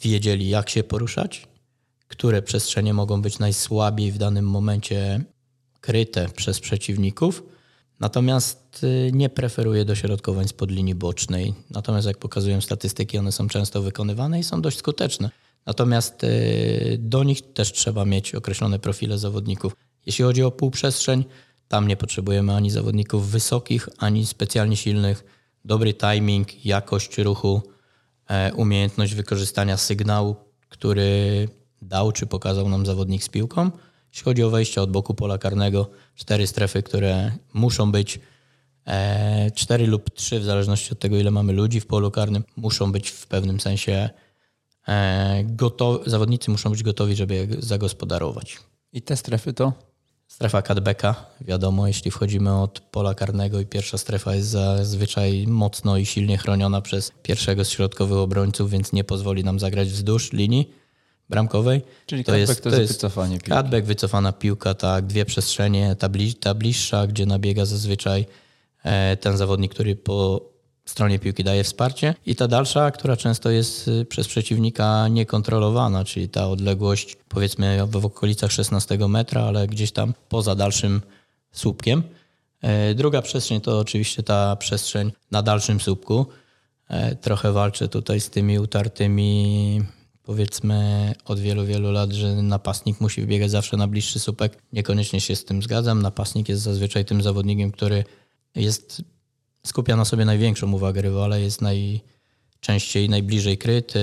[0.00, 1.48] wiedzieli, jak się poruszać,
[2.08, 5.24] które przestrzenie mogą być najsłabiej w danym momencie
[5.80, 7.42] kryte przez przeciwników.
[8.00, 11.54] Natomiast y, nie preferuję dośrodkowań spod linii bocznej.
[11.70, 15.30] Natomiast jak pokazują statystyki, one są często wykonywane i są dość skuteczne.
[15.66, 19.76] Natomiast y, do nich też trzeba mieć określone profile zawodników.
[20.06, 21.24] Jeśli chodzi o półprzestrzeń,
[21.68, 25.24] tam nie potrzebujemy ani zawodników wysokich, ani specjalnie silnych.
[25.64, 27.62] Dobry timing, jakość ruchu,
[28.28, 30.36] e, umiejętność wykorzystania sygnału,
[30.68, 31.48] który
[31.82, 33.70] dał czy pokazał nam zawodnik z piłką.
[34.18, 38.20] Jeśli chodzi o wejście od boku pola karnego, cztery strefy, które muszą być
[38.86, 42.92] e, cztery lub trzy, w zależności od tego, ile mamy ludzi w polu karnym, muszą
[42.92, 44.10] być w pewnym sensie
[44.88, 48.58] e, gotowi, zawodnicy muszą być gotowi, żeby je zagospodarować.
[48.92, 49.72] I te strefy to?
[50.28, 56.06] Strefa cutbacka, wiadomo, jeśli wchodzimy od pola karnego i pierwsza strefa jest zazwyczaj mocno i
[56.06, 60.77] silnie chroniona przez pierwszego z środkowych obrońców, więc nie pozwoli nam zagrać wzdłuż linii
[61.30, 61.82] bramkowej.
[62.06, 63.62] Czyli cutback to jest wycofanie piłki.
[63.62, 68.26] Cutback, wycofana piłka, tak, dwie przestrzenie, ta, bli, ta bliższa, gdzie nabiega zazwyczaj
[68.84, 70.48] e, ten zawodnik, który po
[70.88, 76.28] stronie piłki daje wsparcie i ta dalsza, która często jest y, przez przeciwnika niekontrolowana, czyli
[76.28, 81.02] ta odległość powiedzmy w okolicach 16 metra, ale gdzieś tam poza dalszym
[81.52, 82.02] słupkiem.
[82.62, 86.26] E, Druga przestrzeń to oczywiście ta przestrzeń na dalszym słupku.
[86.88, 89.82] E, Trochę walczę tutaj z tymi utartymi
[90.28, 94.62] powiedzmy od wielu, wielu lat, że napastnik musi wbiegać zawsze na bliższy słupek.
[94.72, 96.02] Niekoniecznie się z tym zgadzam.
[96.02, 98.04] Napastnik jest zazwyczaj tym zawodnikiem, który
[98.54, 99.02] jest
[99.66, 104.00] skupia na sobie największą uwagę rywala, jest najczęściej najbliżej kryty,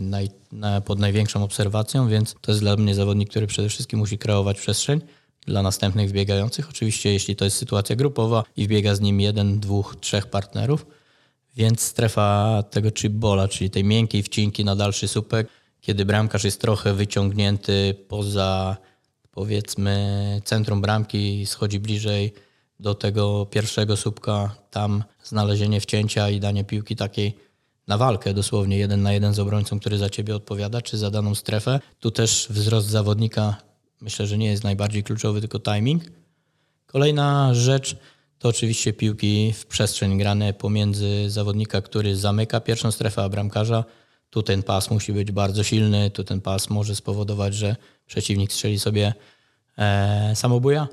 [0.00, 4.18] naj, na, pod największą obserwacją, więc to jest dla mnie zawodnik, który przede wszystkim musi
[4.18, 5.00] kreować przestrzeń
[5.46, 6.68] dla następnych wbiegających.
[6.70, 10.86] Oczywiście, jeśli to jest sytuacja grupowa i wbiega z nim jeden, dwóch, trzech partnerów,
[11.56, 15.48] więc strefa tego chipbola, czyli tej miękkiej wcinki na dalszy słupek,
[15.84, 18.76] kiedy bramkarz jest trochę wyciągnięty poza
[19.30, 22.32] powiedzmy centrum bramki i schodzi bliżej
[22.80, 27.36] do tego pierwszego słupka, tam znalezienie wcięcia i danie piłki takiej
[27.86, 31.34] na walkę dosłownie jeden na jeden z obrońcą, który za ciebie odpowiada, czy za daną
[31.34, 31.80] strefę.
[32.00, 33.56] Tu też wzrost zawodnika
[34.00, 36.02] myślę, że nie jest najbardziej kluczowy, tylko timing.
[36.86, 37.96] Kolejna rzecz
[38.38, 43.84] to oczywiście piłki w przestrzeń grane pomiędzy zawodnika, który zamyka pierwszą strefę, a bramkarza.
[44.34, 48.78] Tu ten pas musi być bardzo silny, tu ten pas może spowodować, że przeciwnik strzeli
[48.78, 49.14] sobie
[49.78, 50.88] e, samobuja.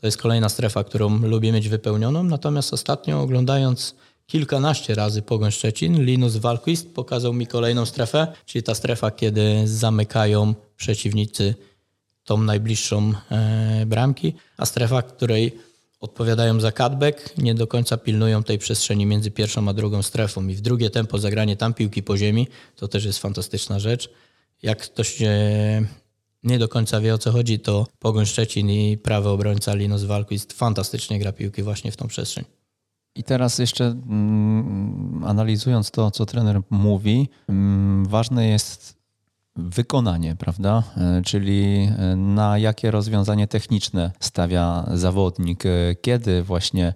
[0.00, 2.22] To jest kolejna strefa, którą lubię mieć wypełnioną.
[2.22, 3.94] Natomiast ostatnio oglądając
[4.26, 10.54] kilkanaście razy Pogoń Szczecin, Linus Walquist pokazał mi kolejną strefę, czyli ta strefa, kiedy zamykają
[10.76, 11.54] przeciwnicy
[12.24, 15.58] tą najbliższą e, bramki, a strefa, której
[16.04, 20.54] odpowiadają za cutback, nie do końca pilnują tej przestrzeni między pierwszą a drugą strefą i
[20.54, 24.10] w drugie tempo zagranie tam piłki po ziemi, to też jest fantastyczna rzecz.
[24.62, 25.26] Jak ktoś e,
[26.42, 30.52] nie do końca wie o co chodzi, to Pogoń Szczecin i prawy obrońca Linus Walquist
[30.52, 32.44] fantastycznie gra piłki właśnie w tą przestrzeń.
[33.14, 38.93] I teraz jeszcze mm, analizując to, co trener mówi, mm, ważne jest
[39.56, 40.82] wykonanie, prawda?
[40.96, 46.94] E, Czyli e, na jakie rozwiązanie techniczne stawia zawodnik, e, kiedy właśnie,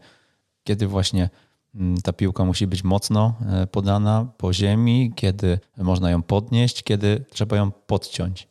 [0.65, 1.31] kiedy właśnie
[1.75, 3.35] mm, ta piłka musi być mocno
[3.73, 8.49] podana po ziemi, kiedy można ją podnieść, kiedy trzeba ją podciąć.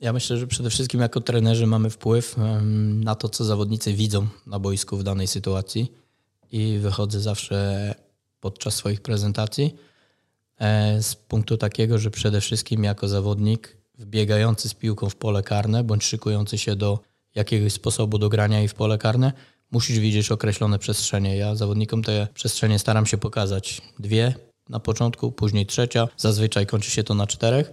[0.00, 2.36] Ja myślę, że przede wszystkim jako trenerzy mamy wpływ
[2.94, 5.92] na to, co zawodnicy widzą na boisku w danej sytuacji.
[6.52, 7.94] I wychodzę zawsze
[8.40, 9.74] podczas swoich prezentacji
[11.00, 16.04] z punktu takiego, że przede wszystkim jako zawodnik wbiegający z piłką w pole karne bądź
[16.04, 16.98] szykujący się do
[17.34, 19.32] jakiegoś sposobu do grania i w pole karne,
[19.70, 21.36] musisz widzieć określone przestrzenie.
[21.36, 23.82] Ja zawodnikom te przestrzenie staram się pokazać.
[23.98, 24.34] Dwie
[24.68, 26.08] na początku, później trzecia.
[26.16, 27.72] Zazwyczaj kończy się to na czterech.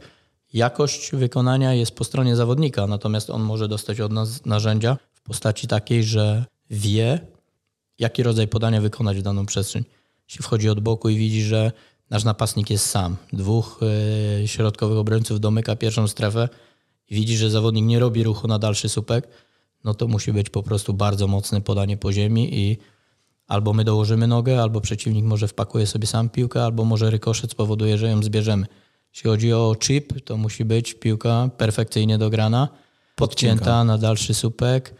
[0.54, 5.68] Jakość wykonania jest po stronie zawodnika, natomiast on może dostać od nas narzędzia w postaci
[5.68, 7.20] takiej, że wie,
[8.00, 9.84] jaki rodzaj podania wykonać w daną przestrzeń.
[10.28, 11.72] Jeśli wchodzi od boku i widzi, że
[12.10, 13.80] nasz napastnik jest sam, dwóch
[14.42, 16.50] yy, środkowych obrońców domyka pierwszą strefę.
[17.10, 19.28] I widzi, że zawodnik nie robi ruchu na dalszy słupek,
[19.84, 22.78] no to musi być po prostu bardzo mocne podanie po ziemi i
[23.48, 27.98] albo my dołożymy nogę, albo przeciwnik może wpakuje sobie sam piłkę, albo może rykoszet spowoduje,
[27.98, 28.66] że ją zbierzemy.
[29.14, 32.68] Jeśli chodzi o chip, to musi być piłka perfekcyjnie dograna,
[33.16, 34.96] podcięta na dalszy słupek,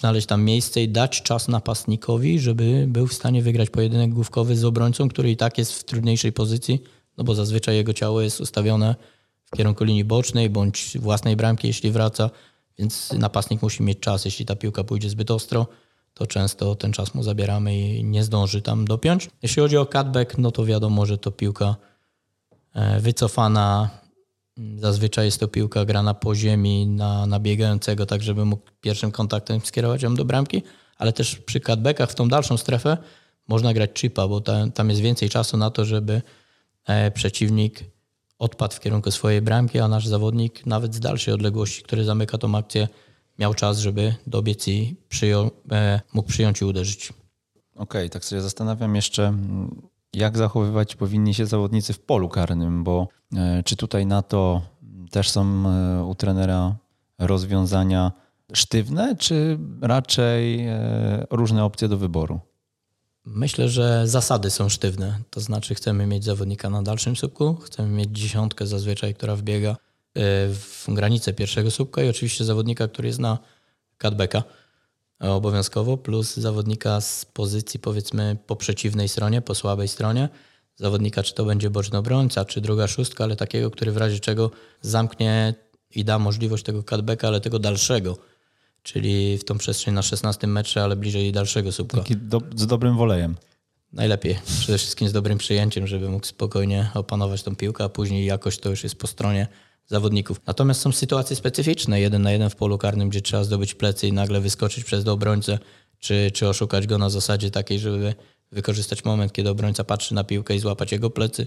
[0.00, 4.64] znaleźć tam miejsce i dać czas napastnikowi, żeby był w stanie wygrać pojedynek główkowy z
[4.64, 6.82] obrońcą, który i tak jest w trudniejszej pozycji,
[7.18, 8.94] no bo zazwyczaj jego ciało jest ustawione
[9.44, 12.30] w kierunku linii bocznej bądź własnej bramki, jeśli wraca,
[12.78, 14.24] więc napastnik musi mieć czas.
[14.24, 15.66] Jeśli ta piłka pójdzie zbyt ostro,
[16.14, 19.30] to często ten czas mu zabieramy i nie zdąży tam dopiąć.
[19.42, 21.76] Jeśli chodzi o cutback, no to wiadomo, że to piłka
[22.74, 23.90] e, wycofana.
[24.76, 29.60] Zazwyczaj jest to piłka grana po ziemi na, na biegającego, tak żeby mógł pierwszym kontaktem
[29.60, 30.62] skierować ją do bramki,
[30.96, 32.98] ale też przy cutbackach w tą dalszą strefę
[33.48, 36.22] można grać chipa, bo tam, tam jest więcej czasu na to, żeby
[36.86, 37.84] e, przeciwnik
[38.38, 42.54] odpadł w kierunku swojej bramki, a nasz zawodnik nawet z dalszej odległości, który zamyka tą
[42.54, 42.88] akcję,
[43.38, 47.12] miał czas, żeby dobiec i przyjął, e, mógł przyjąć i uderzyć.
[47.74, 49.82] Okej, okay, tak sobie zastanawiam jeszcze, mm,
[50.14, 54.62] jak zachowywać powinni się zawodnicy w polu karnym, bo e, czy tutaj na to
[55.10, 56.76] też są e, u trenera
[57.18, 58.12] rozwiązania
[58.52, 60.66] sztywne, czy raczej
[61.30, 62.40] różne opcje do wyboru?
[63.24, 65.18] Myślę, że zasady są sztywne.
[65.30, 69.76] To znaczy, chcemy mieć zawodnika na dalszym słupku, chcemy mieć dziesiątkę zazwyczaj, która wbiega e,
[70.48, 73.38] w granicę pierwszego słupka i oczywiście zawodnika, który jest na
[74.02, 74.63] cutbacka e,
[75.20, 80.28] obowiązkowo, plus zawodnika z pozycji powiedzmy po przeciwnej stronie, po słabej stronie.
[80.76, 84.50] Zawodnika, czy to będzie boczny obrońca, czy druga szóstka, ale takiego, który w razie czego
[84.80, 85.54] zamknie
[85.90, 88.16] i da możliwość tego cutbacka, ale tego dalszego
[88.84, 91.98] czyli w tą przestrzeń na 16 metrze, ale bliżej dalszego słupka.
[91.98, 93.36] Taki do, z dobrym wolejem.
[93.92, 94.38] Najlepiej.
[94.60, 98.70] Przede wszystkim z dobrym przyjęciem, żeby mógł spokojnie opanować tą piłkę, a później jakość to
[98.70, 99.46] już jest po stronie
[99.86, 100.40] zawodników.
[100.46, 104.12] Natomiast są sytuacje specyficzne, jeden na jeden w polu karnym, gdzie trzeba zdobyć plecy i
[104.12, 105.58] nagle wyskoczyć przez do obrońcę,
[105.98, 108.14] czy, czy oszukać go na zasadzie takiej, żeby
[108.52, 111.46] wykorzystać moment, kiedy obrońca patrzy na piłkę i złapać jego plecy.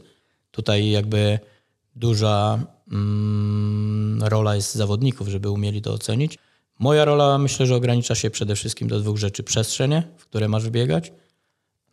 [0.52, 1.40] Tutaj jakby
[1.96, 2.60] duża
[2.92, 6.38] mm, rola jest zawodników, żeby umieli to ocenić.
[6.80, 9.44] Moja rola myślę, że ogranicza się przede wszystkim do dwóch rzeczy.
[9.44, 11.12] Przestrzenie, w które masz biegać,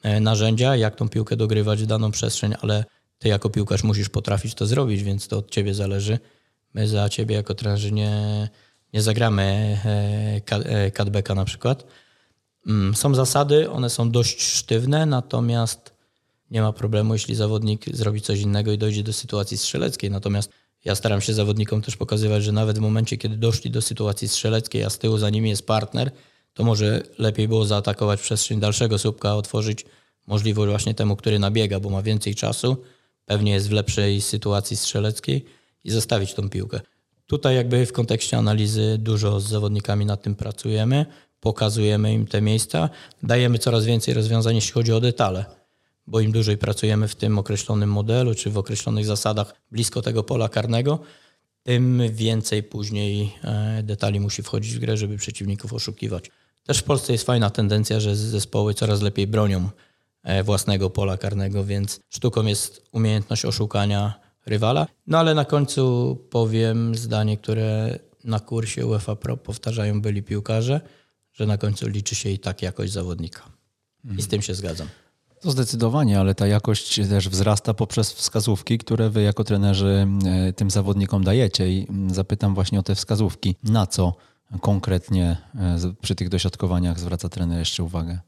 [0.03, 2.85] e, narzędzia, jak tą piłkę dogrywać w daną przestrzeń, ale
[3.25, 6.19] ty jako piłkarz musisz potrafić to zrobić, więc to od ciebie zależy.
[6.75, 8.49] My za ciebie jako trenerzy nie,
[8.93, 9.43] nie zagramy
[9.85, 11.85] e, e, cutbacka na przykład.
[12.67, 15.95] Mm, są zasady, one są dość sztywne, natomiast
[16.51, 20.11] nie ma problemu, jeśli zawodnik zrobi coś innego i dojdzie do sytuacji strzeleckiej.
[20.11, 20.51] Natomiast
[20.85, 24.85] ja staram się zawodnikom też pokazywać, że nawet w momencie, kiedy doszli do sytuacji strzeleckiej,
[24.85, 26.11] a z tyłu za nimi jest partner,
[26.55, 29.85] to może lepiej było zaatakować przestrzeń dalszego słupka, otworzyć
[30.27, 32.77] możliwość właśnie temu, który nabiega, bo ma więcej czasu,
[33.27, 35.45] pewnie jest w lepszej sytuacji strzeleckiej
[35.85, 36.81] i zostawić tą piłkę.
[37.27, 41.07] Tutaj jakby w kontekście analizy dużo z zawodnikami nad tym pracujemy,
[41.41, 42.91] pokazujemy im te miejsca,
[43.23, 45.45] dajemy coraz więcej rozwiązań, jeśli chodzi o detale
[46.07, 50.49] bo im dłużej pracujemy w tym określonym modelu czy w określonych zasadach blisko tego pola
[50.49, 50.99] karnego,
[51.63, 56.31] tym więcej później e, detali musi wchodzić w grę, żeby przeciwników oszukiwać.
[56.67, 59.71] Też w Polsce jest fajna tendencja, że zespoły coraz lepiej bronią
[60.45, 64.87] własnego pola karnego, więc sztuką jest umiejętność oszukania rywala.
[65.07, 70.81] No ale na końcu powiem zdanie, które na kursie UEFA Pro powtarzają byli piłkarze,
[71.33, 73.43] że na końcu liczy się i tak jakość zawodnika.
[74.19, 74.89] I z tym się zgadzam.
[75.41, 80.71] To zdecydowanie, ale ta jakość też wzrasta poprzez wskazówki, które wy jako trenerzy e, tym
[80.71, 81.73] zawodnikom dajecie.
[81.73, 83.57] I mm, zapytam właśnie o te wskazówki.
[83.63, 84.17] Na co
[84.61, 88.19] konkretnie e, przy tych dośrodkowaniach zwraca trener jeszcze uwagę?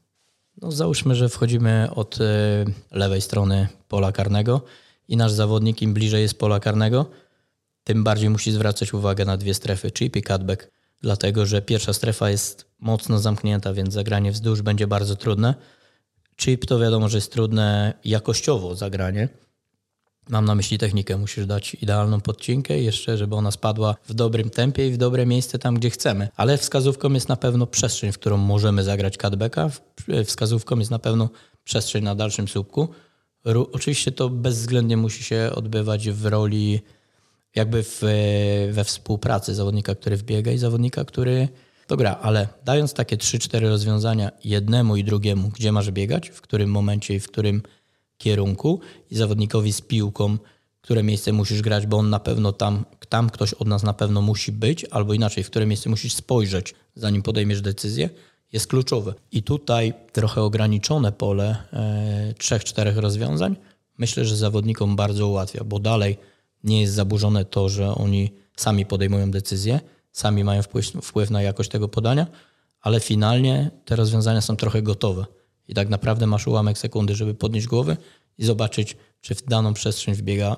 [0.61, 4.61] No załóżmy, że wchodzimy od e, lewej strony pola karnego
[5.07, 7.05] i nasz zawodnik im bliżej jest pola karnego,
[7.83, 12.29] tym bardziej musi zwracać uwagę na dwie strefy, chip i cutback, dlatego że pierwsza strefa
[12.29, 15.55] jest mocno zamknięta, więc zagranie wzdłuż będzie bardzo trudne.
[16.37, 19.29] Chip to wiadomo, że jest trudne jakościowo zagranie,
[20.29, 21.17] Mam na myśli technikę.
[21.17, 25.59] Musisz dać idealną podcinkę jeszcze, żeby ona spadła w dobrym tempie i w dobre miejsce
[25.59, 26.27] tam, gdzie chcemy.
[26.35, 29.69] Ale wskazówką jest na pewno przestrzeń, w którą możemy zagrać cutbacka.
[30.25, 31.29] Wskazówką jest na pewno
[31.63, 32.87] przestrzeń na dalszym słupku.
[33.71, 36.81] Oczywiście to bezwzględnie musi się odbywać w roli
[37.55, 38.01] jakby w,
[38.71, 41.47] we współpracy zawodnika, który wbiega i zawodnika, który
[41.87, 46.69] to gra, ale dając takie 3-4 rozwiązania jednemu i drugiemu, gdzie masz biegać, w którym
[46.69, 47.61] momencie i w którym
[48.17, 48.79] kierunku
[49.11, 50.37] i zawodnikowi z piłką,
[50.81, 54.21] które miejsce musisz grać, bo on na pewno tam, tam ktoś od nas na pewno
[54.21, 58.09] musi być, albo inaczej, w które miejsce musisz spojrzeć, zanim podejmiesz decyzję,
[58.53, 59.13] jest kluczowe.
[59.31, 63.55] I tutaj trochę ograniczone pole e, trzech, czterech rozwiązań
[63.97, 66.17] myślę, że zawodnikom bardzo ułatwia, bo dalej
[66.63, 69.79] nie jest zaburzone to, że oni sami podejmują decyzje,
[70.11, 72.27] sami mają wpływ, wpływ na jakość tego podania,
[72.81, 75.25] ale finalnie te rozwiązania są trochę gotowe.
[75.67, 77.97] I tak naprawdę masz ułamek sekundy, żeby podnieść głowę
[78.37, 80.57] i zobaczyć, czy w daną przestrzeń wbiega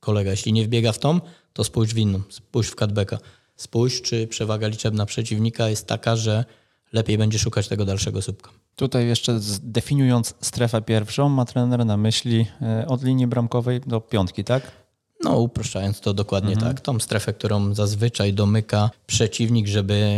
[0.00, 0.30] kolega.
[0.30, 1.20] Jeśli nie wbiega w tą,
[1.52, 3.18] to spójrz w inną, spójrz w cutbacka.
[3.56, 6.44] Spójrz, czy przewaga liczebna przeciwnika jest taka, że
[6.92, 8.50] lepiej będzie szukać tego dalszego słupka.
[8.76, 14.44] Tutaj jeszcze definiując strefę pierwszą, ma trener na myśli e, od linii bramkowej do piątki,
[14.44, 14.70] tak?
[15.24, 16.74] No, uproszczając to dokładnie mhm.
[16.74, 16.80] tak.
[16.80, 20.16] Tą strefę, którą zazwyczaj domyka przeciwnik, żeby,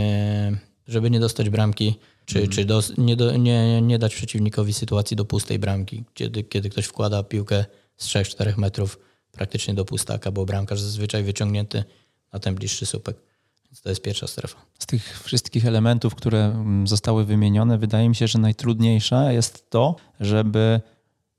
[0.89, 1.95] żeby nie dostać bramki,
[2.27, 2.53] czy, mhm.
[2.53, 6.85] czy do, nie, do, nie, nie dać przeciwnikowi sytuacji do pustej bramki, kiedy, kiedy ktoś
[6.85, 7.65] wkłada piłkę
[7.97, 8.99] z 3-4 metrów
[9.33, 11.85] praktycznie do pustaka, bo bramkarz zazwyczaj wyciągnięty
[12.33, 13.17] na ten bliższy słupek.
[13.65, 14.67] Więc to jest pierwsza strefa.
[14.79, 19.97] Z tych wszystkich elementów, które mm, zostały wymienione, wydaje mi się, że najtrudniejsze jest to,
[20.21, 20.81] żeby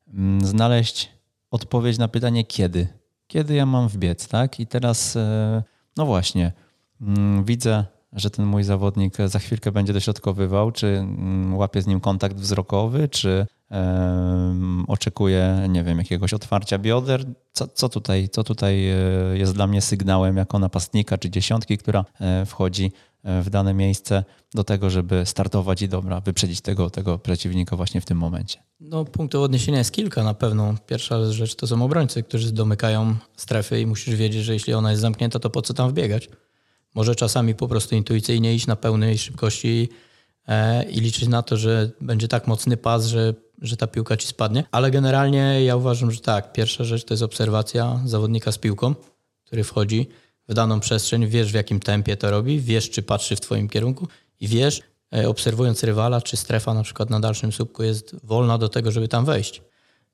[0.08, 1.10] mm, znaleźć
[1.52, 2.88] odpowiedź na pytanie kiedy
[3.28, 4.60] kiedy ja mam wbiec, tak?
[4.60, 5.64] I teraz, e,
[5.98, 6.52] no właśnie,
[7.02, 7.86] mm, widzę,
[8.18, 13.10] że ten mój zawodnik za chwilkę będzie dośrodkowywał, czy mm, łapie z nim kontakt wzrokowy,
[13.10, 13.46] czy
[14.88, 17.26] oczekuje, nie wiem, jakiegoś otwarcia bioder.
[17.52, 18.96] Co, co, tutaj, co tutaj e,
[19.34, 22.92] jest dla mnie sygnałem jako napastnika czy dziesiątki, która e, wchodzi
[23.28, 28.02] E, w dane miejsce do tego, żeby startować i dobra, wyprzedzić tego, tego przeciwnika właśnie
[28.02, 28.60] w tym momencie?
[28.80, 30.76] No, punktów odniesienia jest kilka na pewno.
[30.88, 35.02] Pierwsza rzecz to są obrońcy, którzy domykają strefy i musisz wiedzieć, że jeśli ona jest
[35.02, 36.30] zamknięta, to po co tam wbiegać?
[36.98, 39.90] Może czasami po prostu intuicyjnie iść na pełnej szybkości
[40.48, 44.28] e, i liczyć na to, że będzie tak mocny pas, że, że ta piłka ci
[44.28, 44.64] spadnie.
[44.72, 48.96] Ale generalnie ja uważam, że tak, pierwsza rzecz to jest obserwacja zawodnika z piłką,
[49.46, 50.08] który wchodzi
[50.50, 54.08] w daną przestrzeń, wiesz w jakim tempie to robi, wiesz czy patrzy w twoim kierunku
[54.40, 54.82] i wiesz,
[55.16, 59.08] e, obserwując rywala, czy strefa na przykład na dalszym słupku jest wolna do tego, żeby
[59.08, 59.62] tam wejść.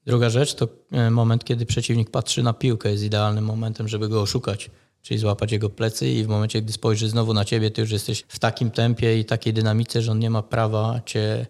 [0.05, 4.21] Druga rzecz to e, moment, kiedy przeciwnik patrzy na piłkę, jest idealnym momentem, żeby go
[4.21, 4.69] oszukać,
[5.03, 8.23] czyli złapać jego plecy i w momencie, gdy spojrzy znowu na ciebie, ty już jesteś
[8.27, 11.45] w takim tempie i takiej dynamice, że on nie ma prawa cię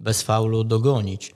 [0.00, 1.34] bez faulu dogonić.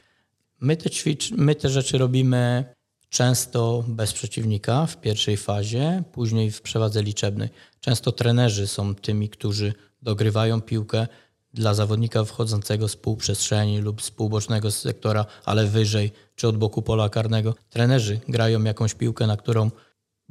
[0.60, 2.64] My te, ćwicz, my te rzeczy robimy
[3.08, 7.48] często bez przeciwnika w pierwszej fazie, później w przewadze liczebnej.
[7.80, 11.06] Często trenerzy są tymi, którzy dogrywają piłkę
[11.54, 17.08] dla zawodnika wchodzącego z półprzestrzeni lub z półbocznego sektora, ale wyżej, czy od boku pola
[17.08, 17.54] karnego.
[17.70, 19.70] Trenerzy grają jakąś piłkę, na którą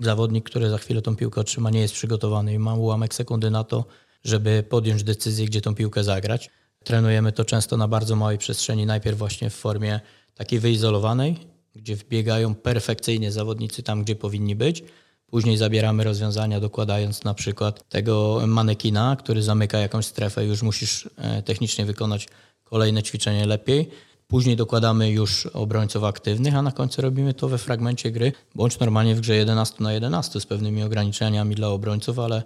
[0.06, 3.64] zawodnik, który za chwilę tą piłkę otrzyma, nie jest przygotowany i ma ułamek sekundy na
[3.64, 3.86] to,
[4.24, 6.50] żeby podjąć decyzję, gdzie tą piłkę zagrać.
[6.84, 10.00] Trenujemy to często na bardzo małej przestrzeni, najpierw właśnie w formie
[10.36, 11.38] takiej wyizolowanej,
[11.76, 14.84] gdzie wbiegają perfekcyjnie zawodnicy tam, gdzie powinni być.
[15.28, 21.42] Później zabieramy rozwiązania, dokładając na przykład tego manekina, który zamyka jakąś strefę, już musisz e,
[21.44, 22.28] technicznie wykonać
[22.64, 23.90] kolejne ćwiczenie lepiej.
[24.32, 29.16] Później dokładamy już obrońców aktywnych, a na końcu robimy to we fragmencie gry, bądź normalnie
[29.16, 32.44] w grze 11 na 11 z pewnymi ograniczeniami dla obrońców, ale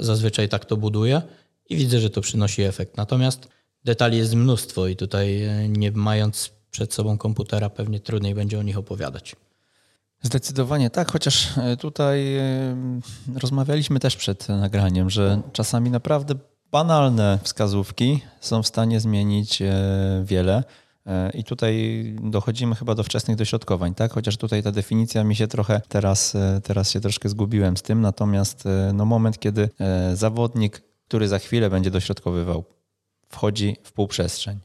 [0.00, 1.22] zazwyczaj tak to buduje
[1.68, 2.96] i widzę, że to przynosi efekt.
[2.96, 3.48] Natomiast
[3.84, 8.62] detali jest mnóstwo i tutaj e, nie mając przed sobą komputera, pewnie trudniej będzie o
[8.62, 9.36] nich opowiadać.
[10.22, 12.40] Zdecydowanie tak, chociaż e, tutaj
[13.34, 16.34] rozmawialiśmy też przed nagraniem, że czasami naprawdę
[16.72, 19.74] banalne wskazówki są w stanie zmienić e,
[20.24, 20.64] wiele.
[21.34, 24.12] I tutaj dochodzimy chyba do wczesnych dośrodkowań, tak?
[24.12, 28.00] Chociaż tutaj ta definicja mi się trochę teraz, teraz się troszkę zgubiłem z tym.
[28.00, 28.64] Natomiast
[28.94, 29.68] no moment, kiedy
[30.14, 32.64] zawodnik, który za chwilę będzie dośrodkowywał,
[33.28, 34.60] wchodzi w półprzestrzeń,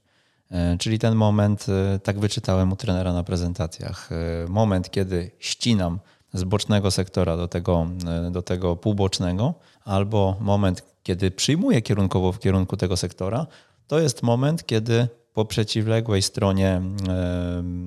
[0.54, 4.16] E, czyli ten moment, e, tak wyczytałem u trenera na prezentacjach, e,
[4.49, 5.99] moment, kiedy ścinam
[6.34, 7.88] z bocznego sektora do tego,
[8.32, 9.54] do tego półbocznego,
[9.86, 13.47] albo moment, kiedy przyjmuję kierunkowo w kierunku tego sektora,
[13.88, 16.81] to jest moment, kiedy po przeciwległej stronie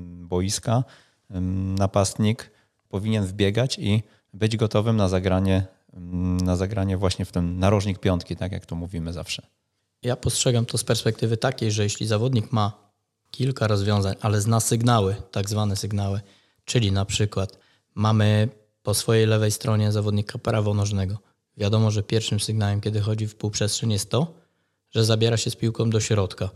[0.07, 0.85] boiska
[1.79, 2.51] napastnik
[2.89, 4.03] powinien wbiegać i
[4.35, 5.67] być gotowym na zagranie,
[6.43, 9.43] na zagranie właśnie w ten narożnik piątki, tak jak to mówimy zawsze.
[10.03, 12.73] Ja postrzegam to z perspektywy takiej, że jeśli zawodnik ma
[13.31, 16.21] kilka rozwiązań, ale zna sygnały, tak zwane sygnały,
[16.67, 17.59] Czyli na przykład
[17.95, 18.49] mamy
[18.83, 21.19] po swojej lewej stronie zawodnika prawonożnego.
[21.57, 24.35] Wiadomo, że pierwszym sygnałem, kiedy chodzi w półprzestrzeń jest to,
[24.91, 26.51] że zabiera się z piłką do środka.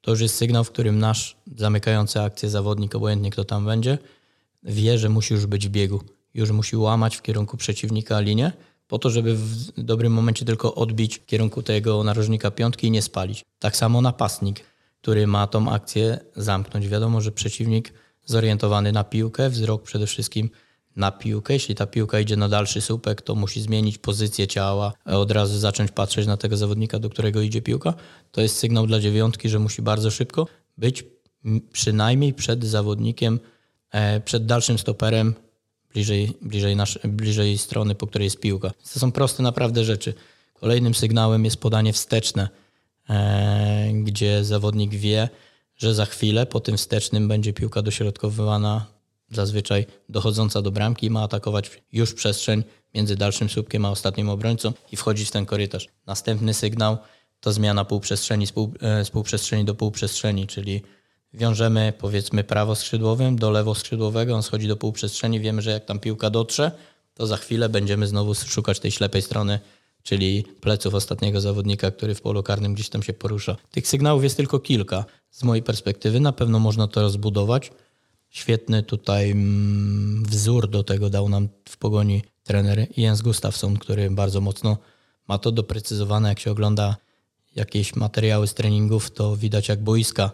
[0.00, 3.98] To już jest sygnał, w którym nasz zamykający akcję zawodnik, obojętnie kto tam będzie,
[4.62, 6.00] wie, że musi już być w biegu.
[6.34, 8.52] Już musi łamać w kierunku przeciwnika linię,
[8.88, 13.02] po to, żeby w dobrym momencie tylko odbić w kierunku tego narożnika piątki i nie
[13.02, 13.44] spalić.
[13.58, 14.60] Tak samo napastnik,
[15.02, 16.88] który ma tą akcję zamknąć.
[16.88, 17.92] Wiadomo, że przeciwnik
[18.24, 20.50] zorientowany na piłkę, wzrok przede wszystkim
[20.96, 21.52] na piłkę.
[21.52, 25.90] Jeśli ta piłka idzie na dalszy słupek, to musi zmienić pozycję ciała, od razu zacząć
[25.90, 27.94] patrzeć na tego zawodnika, do którego idzie piłka.
[28.30, 30.46] To jest sygnał dla dziewiątki, że musi bardzo szybko
[30.78, 31.04] być
[31.72, 33.40] przynajmniej przed zawodnikiem,
[33.90, 35.34] e, przed dalszym stoperem,
[35.92, 38.70] bliżej, bliżej, nasz, bliżej strony, po której jest piłka.
[38.92, 40.14] To są proste naprawdę rzeczy.
[40.54, 42.48] Kolejnym sygnałem jest podanie wsteczne,
[43.10, 45.28] e, gdzie zawodnik wie,
[45.76, 48.86] że za chwilę po tym wstecznym będzie piłka dośrodkowywana
[49.32, 52.64] zazwyczaj dochodząca do bramki ma atakować już przestrzeń
[52.94, 55.88] między dalszym słupkiem a ostatnim obrońcą i wchodzić w ten korytarz.
[56.06, 56.98] Następny sygnał
[57.40, 60.82] to zmiana półprzestrzeni z, pół, e, z półprzestrzeni do półprzestrzeni, czyli
[61.34, 66.00] wiążemy powiedzmy prawo skrzydłowym do lewo skrzydłowego, on schodzi do półprzestrzeni, wiemy, że jak tam
[66.00, 66.72] piłka dotrze,
[67.14, 69.60] to za chwilę będziemy znowu szukać tej ślepej strony,
[70.02, 73.56] czyli pleców ostatniego zawodnika, który w polu karnym gdzieś tam się porusza.
[73.70, 75.04] Tych sygnałów jest tylko kilka.
[75.30, 77.70] Z mojej perspektywy na pewno można to rozbudować.
[78.32, 84.40] Świetny tutaj mm, wzór do tego dał nam w pogoni trener Jens Gustafsson, który bardzo
[84.40, 84.78] mocno
[85.28, 86.28] ma to doprecyzowane.
[86.28, 86.96] Jak się ogląda
[87.56, 90.30] jakieś materiały z treningów, to widać jak boiska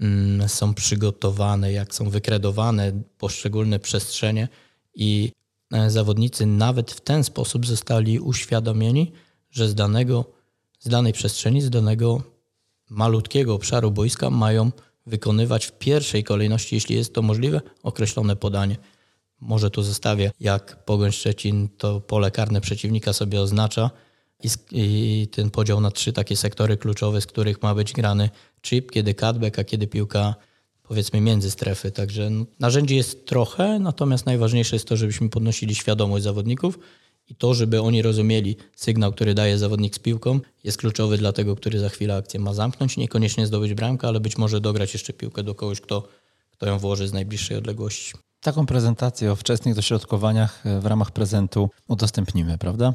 [0.00, 4.48] mm, są przygotowane, jak są wykredowane poszczególne przestrzenie
[4.94, 5.32] i
[5.72, 9.12] e, zawodnicy nawet w ten sposób zostali uświadomieni,
[9.50, 10.24] że z danego,
[10.78, 12.22] z danej przestrzeni, z danego
[12.90, 14.70] malutkiego obszaru boiska mają
[15.06, 18.76] wykonywać w pierwszej kolejności, jeśli jest to możliwe, określone podanie.
[19.40, 23.90] Może tu zostawię, jak Pogoń Szczecin to pole karne przeciwnika sobie oznacza
[24.42, 28.30] i, i ten podział na trzy takie sektory kluczowe, z których ma być grany
[28.62, 30.34] chip, kiedy cutback, a kiedy piłka
[30.82, 31.90] powiedzmy między strefy.
[31.90, 32.30] Także
[32.60, 36.78] narzędzi jest trochę, natomiast najważniejsze jest to, żebyśmy podnosili świadomość zawodników
[37.28, 41.56] i to, żeby oni rozumieli sygnał, który daje zawodnik z piłką, jest kluczowy dla tego,
[41.56, 42.96] który za chwilę akcję ma zamknąć.
[42.96, 46.08] Niekoniecznie zdobyć bramkę, ale być może dograć jeszcze piłkę do kogoś, kto,
[46.50, 48.12] kto ją włoży z najbliższej odległości.
[48.40, 52.94] Taką prezentację o wczesnych dośrodkowaniach e, w ramach prezentu udostępnimy, prawda?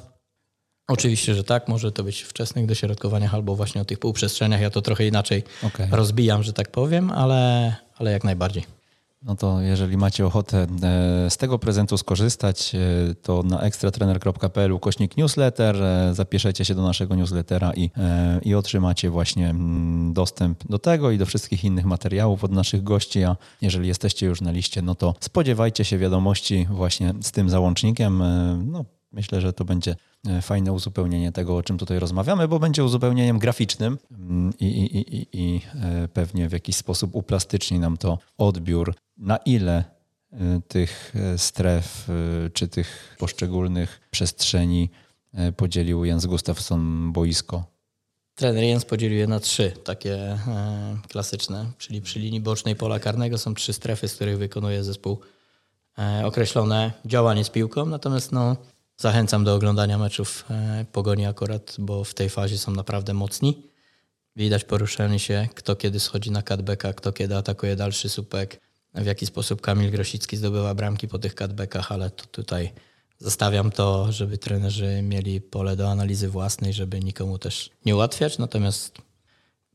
[0.87, 1.67] Oczywiście, że tak.
[1.67, 4.61] Może to być w wczesnych dośrodkowaniach albo właśnie o tych półprzestrzeniach.
[4.61, 5.87] Ja to trochę inaczej okay.
[5.91, 8.76] rozbijam, że tak powiem, ale, ale jak najbardziej.
[9.21, 15.17] No to jeżeli macie ochotę e, z tego prezentu skorzystać, e, to na ekstratrener.pl ukośnik
[15.17, 17.89] newsletter, e, zapiszecie się do naszego newslettera i,
[18.41, 23.23] i otrzymacie właśnie mm, dostęp do tego i do wszystkich innych materiałów od naszych gości,
[23.23, 28.23] a jeżeli jesteście już na liście, no to spodziewajcie się wiadomości właśnie z tym załącznikiem.
[28.71, 29.95] No, myślę, że to będzie
[30.41, 35.27] fajne uzupełnienie tego, o czym tutaj rozmawiamy, bo będzie uzupełnieniem graficznym mm, i, i, i,
[35.33, 35.61] i
[36.13, 39.83] pewnie w jakiś sposób uplastyczni nam to odbiór na ile
[40.33, 40.37] y,
[40.67, 42.07] tych stref
[42.53, 44.89] czy tych poszczególnych przestrzeni
[45.57, 47.77] podzielił Jens Gustafsson boisko?
[48.37, 50.37] Trener Jens podzielił je na trzy takie e,
[51.09, 55.19] klasyczne, czyli przy linii bocznej pola karnego są trzy strefy, z których wykonuje zespół
[55.99, 58.55] e, określone działanie z piłką, natomiast no,
[58.97, 63.63] zachęcam do oglądania meczów e, Pogoni akurat, bo w tej fazie są naprawdę mocni.
[64.35, 68.61] Widać poruszanie się, kto kiedy schodzi na cutbacka, kto kiedy atakuje dalszy supek,
[68.93, 72.73] w jaki sposób Kamil Grosicki zdobywa bramki po tych cutbackach, ale to tutaj
[73.19, 78.37] zostawiam to, żeby trenerzy mieli pole do analizy własnej, żeby nikomu też nie ułatwiać.
[78.37, 78.97] Natomiast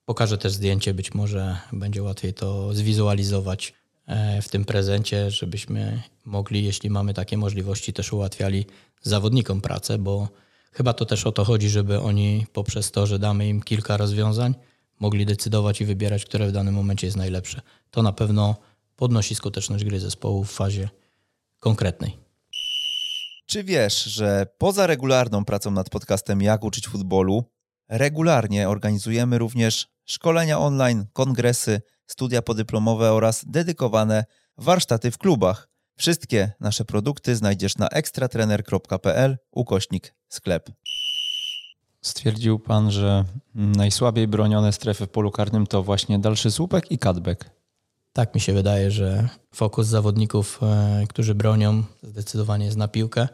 [0.04, 3.74] pokażę też zdjęcie, być może będzie łatwiej to zwizualizować
[4.42, 8.66] w tym prezencie, żebyśmy mogli, jeśli mamy takie możliwości, też ułatwiali
[9.02, 10.28] zawodnikom pracę, bo
[10.72, 14.54] chyba to też o to chodzi, żeby oni poprzez to, że damy im kilka rozwiązań,
[15.00, 17.60] mogli decydować i wybierać, które w danym momencie jest najlepsze.
[17.90, 18.56] To na pewno
[18.96, 20.88] podnosi skuteczność gry zespołu w fazie
[21.58, 22.16] konkretnej.
[23.46, 27.44] Czy wiesz, że poza regularną pracą nad podcastem Jak uczyć futbolu,
[27.88, 31.80] regularnie organizujemy również szkolenia online, kongresy,
[32.12, 34.24] studia podyplomowe oraz dedykowane
[34.58, 35.68] warsztaty w klubach.
[35.96, 40.70] Wszystkie nasze produkty znajdziesz na ekstratrener.pl ukośnik sklep.
[42.00, 47.50] Stwierdził pan, że najsłabiej bronione strefy w polu karnym to właśnie dalszy słupek i cutback.
[48.12, 53.28] Tak mi się wydaje, że fokus zawodników, e, którzy bronią, zdecydowanie jest na piłkę,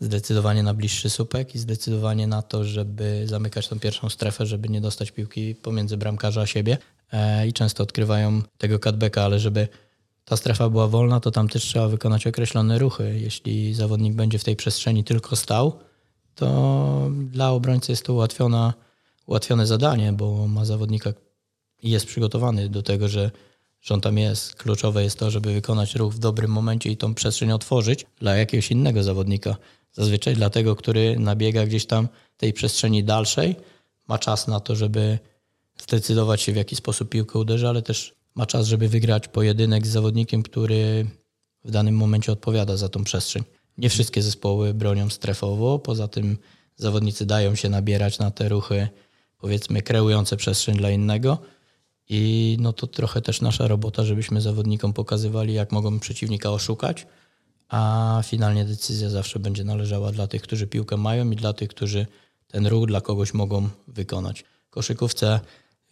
[0.00, 4.80] zdecydowanie na bliższy słupek i zdecydowanie na to, żeby zamykać tą pierwszą strefę, żeby nie
[4.80, 6.78] dostać piłki pomiędzy bramkarza a siebie.
[7.12, 9.68] E, I często odkrywają tego cutbacka, ale żeby
[10.24, 13.18] ta strefa była wolna, to tam też trzeba wykonać określone ruchy.
[13.20, 15.78] Jeśli zawodnik będzie w tej przestrzeni tylko stał,
[16.34, 18.74] to dla obrońcy jest to ułatwiona,
[19.26, 21.12] ułatwione zadanie, bo ma zawodnika
[21.82, 23.30] i jest przygotowany do tego, że,
[23.82, 24.54] że on tam jest.
[24.54, 28.70] Kluczowe jest to, żeby wykonać ruch w dobrym momencie i tą przestrzeń otworzyć dla jakiegoś
[28.70, 29.56] innego zawodnika.
[29.92, 33.56] Zazwyczaj dla tego, który nabiega gdzieś tam tej przestrzeni dalszej,
[34.08, 35.18] ma czas na to, żeby
[35.78, 39.90] zdecydować się, w jaki sposób piłkę uderzy, ale też ma czas, żeby wygrać pojedynek z
[39.90, 41.06] zawodnikiem, który
[41.64, 43.42] w danym momencie odpowiada za tą przestrzeń.
[43.78, 46.38] Nie wszystkie zespoły bronią strefowo, poza tym
[46.76, 48.88] zawodnicy dają się nabierać na te ruchy,
[49.38, 51.38] powiedzmy, kreujące przestrzeń dla innego.
[52.08, 57.06] I no to trochę też nasza robota, żebyśmy zawodnikom pokazywali, jak mogą przeciwnika oszukać,
[57.68, 62.06] a finalnie decyzja zawsze będzie należała dla tych, którzy piłkę mają i dla tych, którzy
[62.48, 64.44] ten ruch dla kogoś mogą wykonać.
[64.66, 65.40] W koszykówce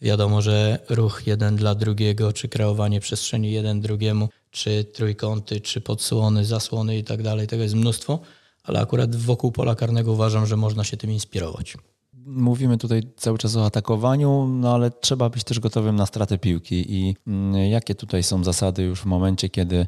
[0.03, 6.45] wiadomo, że ruch jeden dla drugiego, czy kreowanie przestrzeni jeden drugiemu, czy trójkąty, czy podsłony,
[6.45, 8.19] zasłony i tak dalej, tego jest mnóstwo,
[8.63, 11.77] ale akurat wokół pola karnego uważam, że można się tym inspirować
[12.25, 16.85] mówimy tutaj cały czas o atakowaniu, no ale trzeba być też gotowym na stratę piłki.
[16.93, 19.87] I mm, jakie tutaj są zasady już w momencie, kiedy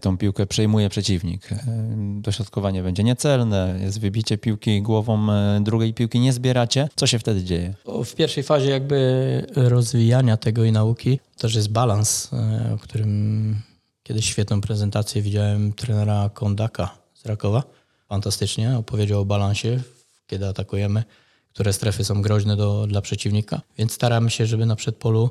[0.00, 1.52] tą piłkę przejmuje przeciwnik?
[1.52, 1.58] E,
[2.20, 6.88] dośrodkowanie będzie niecelne, jest wybicie piłki głową e, drugiej piłki, nie zbieracie.
[6.96, 7.74] Co się wtedy dzieje?
[8.04, 12.30] W pierwszej fazie jakby rozwijania tego i nauki też jest balans,
[12.74, 13.56] o którym
[14.02, 17.62] kiedyś świetną prezentację widziałem trenera Kondaka z Rakowa.
[18.08, 19.80] Fantastycznie opowiedział o balansie,
[20.26, 21.04] kiedy atakujemy
[21.52, 23.60] które strefy są groźne do, dla przeciwnika.
[23.78, 25.30] Więc staramy się, żeby na przedpolu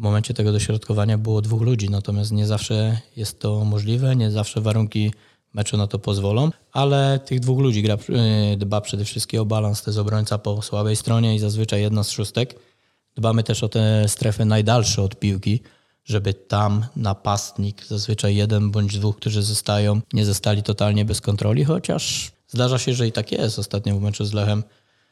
[0.00, 4.60] w momencie tego dośrodkowania było dwóch ludzi, natomiast nie zawsze jest to możliwe, nie zawsze
[4.60, 5.12] warunki
[5.54, 7.94] meczu na to pozwolą, ale tych dwóch ludzi gra,
[8.52, 12.04] y, dba przede wszystkim o balans, to jest obrońca po słabej stronie i zazwyczaj jedna
[12.04, 12.54] z szóstek.
[13.16, 15.60] Dbamy też o te strefy najdalsze od piłki,
[16.04, 22.32] żeby tam napastnik, zazwyczaj jeden bądź dwóch, którzy zostają, nie zostali totalnie bez kontroli, chociaż
[22.48, 23.58] zdarza się, że i tak jest.
[23.58, 24.62] Ostatnio w meczu z Lechem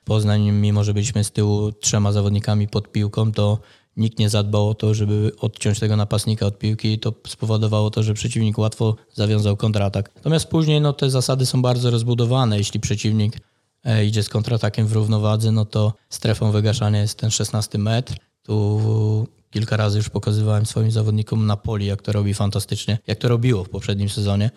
[0.05, 3.59] Poznań, mimo że byliśmy z tyłu trzema zawodnikami pod piłką, to
[3.99, 8.03] nikt nie zadbał o to, żeby odciąć tego napastnika od piłki i to spowodowało to,
[8.03, 10.11] że przeciwnik łatwo zawiązał kontratak.
[10.17, 12.59] Natomiast później no, te zasady są bardzo rozbudowane.
[12.59, 13.37] Jeśli przeciwnik
[13.85, 18.15] e, idzie z kontratakiem w równowadze, no to strefą wygaszania jest ten 16 metr.
[18.43, 23.29] Tu kilka razy już pokazywałem swoim zawodnikom na poli, jak to robi fantastycznie, jak to
[23.29, 24.51] robiło w poprzednim sezonie,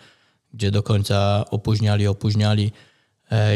[0.54, 2.72] gdzie do końca opóźniali, opóźniali,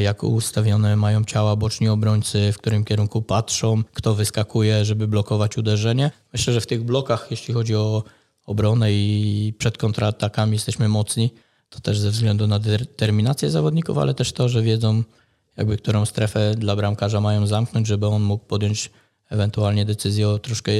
[0.02, 6.10] jak ustawione mają ciała boczni obrońcy, w którym kierunku patrzą, kto wyskakuje, żeby blokować uderzenie.
[6.32, 8.02] Myślę, że w tych blokach, jeśli chodzi o
[8.46, 11.30] obronę i przed kontratakami jesteśmy mocni,
[11.68, 15.02] to też ze względu na determinację zawodników, ale też to, że wiedzą
[15.56, 18.90] jakby którą strefę dla bramkarza mają zamknąć, żeby on mógł podjąć
[19.30, 20.72] ewentualnie decyzję o troszkę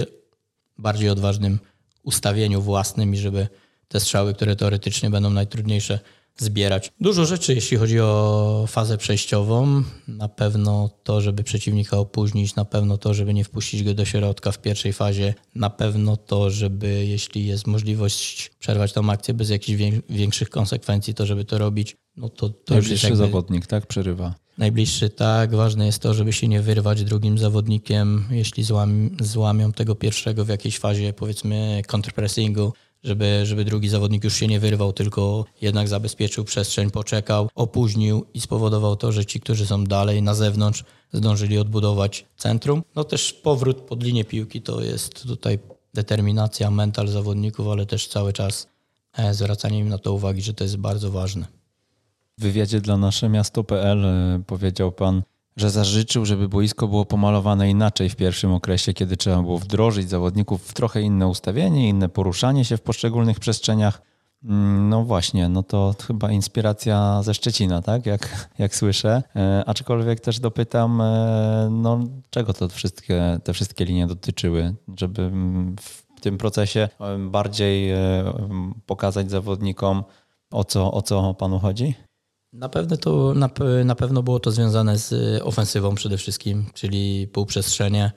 [0.78, 1.58] bardziej odważnym
[2.02, 3.48] ustawieniu własnym i żeby
[3.88, 6.00] te strzały, które teoretycznie będą najtrudniejsze,
[6.38, 6.92] zbierać.
[7.00, 9.82] Dużo rzeczy, jeśli chodzi o fazę przejściową.
[10.08, 14.52] Na pewno to, żeby przeciwnika opóźnić, na pewno to, żeby nie wpuścić go do środka
[14.52, 19.82] w pierwszej fazie, na pewno to, żeby jeśli jest możliwość przerwać tą akcję bez jakichś
[20.10, 21.96] większych konsekwencji, to żeby to robić.
[22.16, 23.16] No to, to Najbliższy jakby...
[23.16, 23.86] zawodnik, tak?
[23.86, 24.34] Przerywa.
[24.58, 25.54] Najbliższy, tak.
[25.54, 30.48] Ważne jest to, żeby się nie wyrwać drugim zawodnikiem, jeśli złam, złamią tego pierwszego w
[30.48, 32.72] jakiejś fazie, powiedzmy, counterpressingu
[33.06, 38.40] żeby, żeby drugi zawodnik już się nie wyrwał, tylko jednak zabezpieczył przestrzeń, poczekał, opóźnił i
[38.40, 42.82] spowodował to, że ci, którzy są dalej na zewnątrz, zdążyli odbudować centrum.
[42.96, 45.58] No też powrót pod linię piłki to jest tutaj
[45.94, 48.68] determinacja, mental zawodników, ale też cały czas
[49.12, 51.46] e, zwracanie im na to uwagi, że to jest bardzo ważne.
[52.38, 55.22] W wywiadzie dla nasze miasto.pl e, powiedział pan,
[55.56, 60.62] że zażyczył, żeby boisko było pomalowane inaczej w pierwszym okresie, kiedy trzeba było wdrożyć zawodników
[60.62, 64.02] w trochę inne ustawienie, inne poruszanie się w poszczególnych przestrzeniach.
[64.44, 68.06] Mm, no właśnie, no to chyba inspiracja ze Szczecina, tak?
[68.06, 69.22] Jak, jak słyszę.
[69.36, 75.30] E, aczkolwiek też dopytam, e, no czego to wszystkie, te wszystkie linie dotyczyły, żeby
[75.80, 77.98] w tym procesie e, bardziej e,
[78.86, 80.04] pokazać zawodnikom,
[80.50, 81.94] o co, o co panu chodzi?
[82.56, 83.50] Na pewno, to, na,
[83.84, 88.12] na pewno było to związane z y, ofensywą przede wszystkim, czyli półprzestrzenie,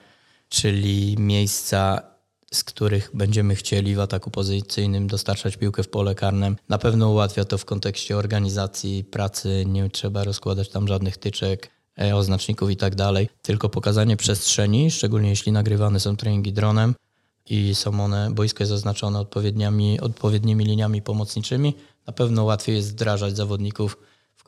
[0.50, 2.02] czyli miejsca,
[2.54, 6.56] z których będziemy chcieli w ataku pozycyjnym dostarczać piłkę w pole karnym.
[6.70, 11.70] Na pewno ułatwia to w kontekście organizacji pracy, nie trzeba rozkładać tam żadnych tyczek,
[12.02, 16.96] e, oznaczników i tak dalej, tylko pokazanie przestrzeni, szczególnie jeśli nagrywane są treningi dronem
[17.50, 21.76] i są one, boisko jest oznaczone odpowiednimi, odpowiednimi liniami pomocniczymi,
[22.08, 23.98] na pewno łatwiej jest wdrażać zawodników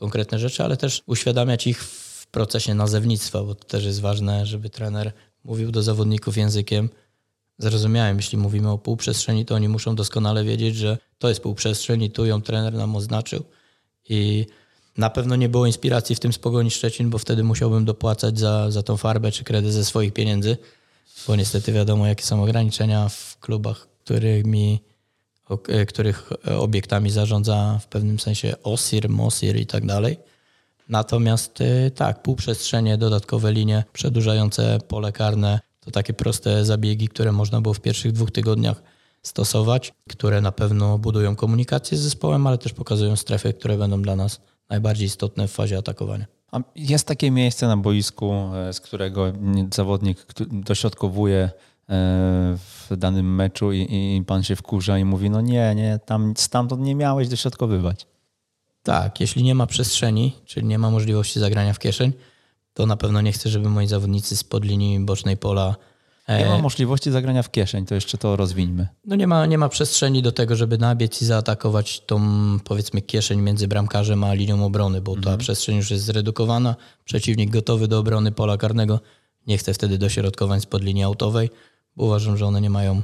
[0.02, 4.70] konkretne rzeczy, ale też uświadamiać ich w procesie nazewnictwa, bo to też jest ważne, żeby
[4.70, 5.12] trener
[5.44, 6.90] mówił do zawodników językiem
[7.58, 8.18] zrozumiałem.
[8.18, 12.26] Jeśli mówimy o półprzestrzeni, to oni muszą doskonale wiedzieć, że to jest półprzestrzeń i tu
[12.26, 13.44] ją trener nam oznaczył.
[14.10, 14.46] I
[14.98, 18.72] na pewno nie było inspiracji w tym z Pogoni Szczecin, bo wtedy musiałbym dopłacać za,
[18.72, 20.58] za tą farbę czy kredyt ze swoich pieniędzy,
[21.28, 24.82] bo niestety wiadomo, jakie są ograniczenia w klubach, którymi,
[25.88, 26.30] których
[26.60, 30.18] obiektami zarządza w pewnym sensie OSIR, MOSIR i tak dalej.
[30.90, 37.62] Natomiast e, tak, półprzestrzenie, dodatkowe linie przedłużające pole karne to takie proste zabiegi, które można
[37.62, 38.84] było w pierwszych dwóch tygodniach
[39.24, 44.16] stosować, które na pewno budują komunikację z zespołem, ale też pokazują strefy, które będą dla
[44.16, 46.26] nas najbardziej istotne w fazie atakowania.
[46.52, 49.34] A jest takie miejsce na boisku, e, z którego
[49.74, 51.50] zawodnik dośrodkowuje
[51.90, 52.58] e,
[52.96, 53.82] w danym meczu i,
[54.18, 58.08] i pan się wkurza i mówi, no nie, nie, tam stamtąd nie miałeś dośrodkowywać.
[58.84, 62.14] Tak, jeśli nie ma przestrzeni, czyli nie ma możliwości zagrania w kieszeń,
[62.74, 65.76] to na pewno nie chcę, żeby moi zawodnicy spod linii bocznej pola
[66.40, 68.88] nie ma e, możliwości zagrania w kieszeń, to jeszcze to rozwińmy.
[69.06, 72.22] No nie ma, nie ma przestrzeni do tego, żeby nabiec i zaatakować tą
[72.64, 75.38] powiedzmy kieszeń między bramkarzem a linią obrony, bo mhm.
[75.38, 76.76] ta przestrzeń już jest zredukowana.
[77.06, 79.00] Przeciwnik gotowy do obrony pola karnego
[79.48, 81.50] nie chce wtedy dośrodkowań spod linii autowej,
[81.96, 83.02] bo uważam, że one nie mają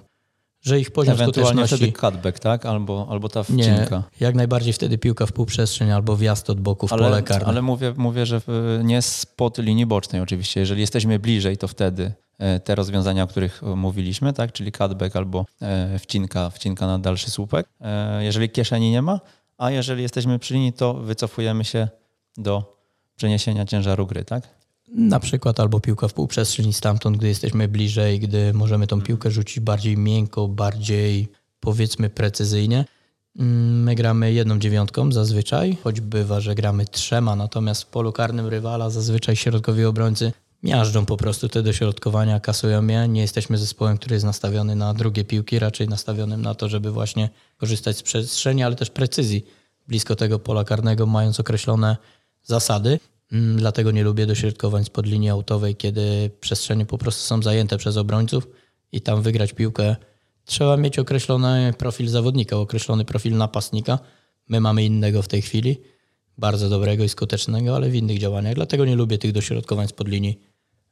[0.62, 1.92] że ich poziom Ewentualnie skuteczności...
[1.92, 2.66] wtedy cutback, tak?
[2.66, 3.98] Albo, albo ta wcinka.
[3.98, 7.48] Nie, jak najbardziej wtedy piłka w półprzestrzeń albo wjazd od boku w ale, pole karne.
[7.48, 8.42] Ale mówię, mówię, że
[8.84, 10.60] nie spod linii bocznej oczywiście.
[10.60, 14.52] Jeżeli jesteśmy bliżej, to wtedy e, te rozwiązania, o których mówiliśmy, tak?
[14.52, 17.68] czyli cutback albo e, wcinka, wcinka na dalszy słupek.
[17.82, 19.20] E, jeżeli kieszeni nie ma,
[19.58, 21.88] a jeżeli jesteśmy przy linii, to wycofujemy się
[22.38, 22.78] do
[23.16, 24.57] przeniesienia ciężaru gry, tak?
[24.88, 29.60] Na przykład albo piłka w półprzestrzeni stamtąd, gdy jesteśmy bliżej, gdy możemy tą piłkę rzucić
[29.60, 31.28] bardziej miękko, bardziej
[31.60, 32.86] powiedzmy precyzyjnie.
[33.40, 38.48] Mm, my gramy jedną dziewiątką zazwyczaj, choć bywa, że gramy trzema, natomiast w polu karnym
[38.48, 40.32] rywala zazwyczaj środkowi obrońcy
[40.64, 43.08] miażdżą po prostu te dośrodkowania, kasują je.
[43.08, 47.30] Nie jesteśmy zespołem, który jest nastawiony na drugie piłki, raczej nastawionym na to, żeby właśnie
[47.58, 49.46] korzystać z przestrzeni, ale też precyzji
[49.88, 51.98] blisko tego pola karnego, mając określone
[52.44, 53.00] zasady.
[53.32, 57.98] Mm, dlatego nie lubię dośrodkowań spod linii autowej, kiedy przestrzenie po prostu są zajęte przez
[57.98, 58.48] obrońców
[58.92, 59.96] i tam wygrać piłkę
[60.48, 64.00] trzeba mieć określony profil zawodnika, określony profil napastnika.
[64.50, 65.78] My mamy innego w tej chwili,
[66.38, 68.56] bardzo dobrego i skutecznego, ale w innych działaniach.
[68.56, 70.40] Dlatego nie lubię tych dośrodkowań spod linii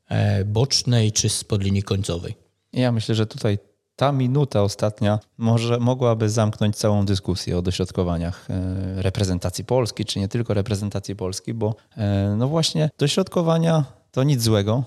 [0.09, 2.35] e, bocznej czy spod linii końcowej.
[2.73, 3.57] Ja myślę, że tutaj
[3.95, 10.27] ta minuta ostatnia może mogłaby zamknąć całą dyskusję o dośrodkowaniach e, reprezentacji Polski, czy nie
[10.27, 14.83] tylko reprezentacji Polski, bo e, no właśnie dośrodkowania to nic złego,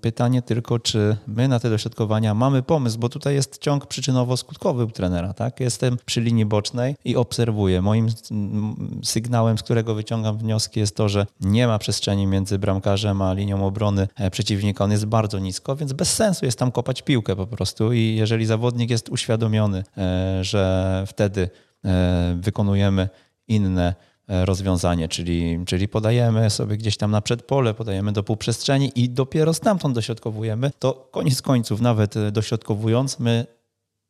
[0.00, 4.90] pytanie tylko, czy my na te dośrodkowania mamy pomysł, bo tutaj jest ciąg przyczynowo-skutkowy u
[4.90, 5.34] trenera.
[5.34, 5.60] Tak?
[5.60, 7.82] Jestem przy linii bocznej i obserwuję.
[7.82, 13.22] Moim mm, sygnałem, z którego wyciągam wnioski, jest to, że nie ma przestrzeni między bramkarzem
[13.22, 14.84] a linią obrony e, przeciwnika.
[14.84, 17.92] On jest bardzo nisko, więc bez sensu jest tam kopać piłkę po prostu.
[17.92, 21.50] I jeżeli zawodnik jest uświadomiony, e, że wtedy
[21.84, 23.08] e, wykonujemy
[23.48, 23.94] inne
[24.28, 29.94] rozwiązanie, czyli, czyli podajemy sobie gdzieś tam na przedpole, podajemy do półprzestrzeni i dopiero stamtąd
[29.94, 33.46] dośrodkowujemy, to koniec końców, nawet e, dośrodkowując, my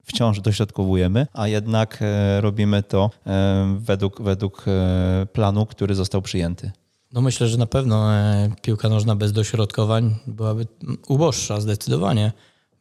[0.04, 3.10] wciąż dośrodkowujemy, a jednak e, robimy to
[3.78, 4.64] według, według
[5.32, 6.70] planu, który został przyjęty.
[7.12, 8.08] No myślę, że na pewno
[8.62, 10.66] piłka nożna bez dośrodkowań byłaby
[11.08, 12.32] uboższa zdecydowanie.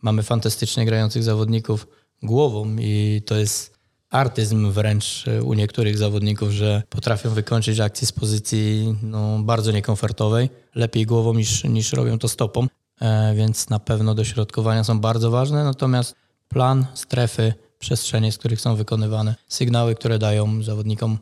[0.01, 1.88] Mamy fantastycznie grających zawodników
[2.23, 3.72] głową i to jest
[4.14, 10.49] artyzm wręcz e, u niektórych zawodników, że potrafią wykończyć akcję z pozycji no, bardzo niekomfortowej,
[10.76, 12.68] lepiej głową niż, niż robią to stopą,
[13.01, 16.16] e, więc na pewno dośrodkowania są bardzo ważne, natomiast
[16.47, 21.18] plan, strefy, przestrzenie, z których są wykonywane, sygnały, które dają zawodnikom,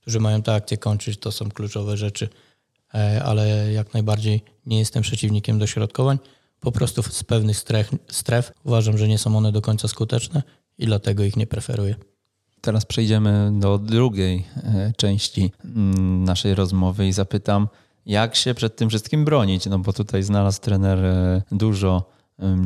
[0.00, 2.28] którzy mają tę akcję kończyć, to są kluczowe rzeczy,
[2.94, 6.18] e, ale jak najbardziej nie jestem przeciwnikiem dośrodkowań.
[6.60, 10.42] Po prostu z pewnych stref, stref uważam, że nie są one do końca skuteczne
[10.78, 11.94] i dlatego ich nie preferuję.
[12.66, 17.68] Teraz przejdziemy do drugiej e, części mm, naszej rozmowy i zapytam,
[18.06, 19.66] jak się przed tym wszystkim bronić?
[19.66, 22.10] No bo tutaj znalazł trener e, dużo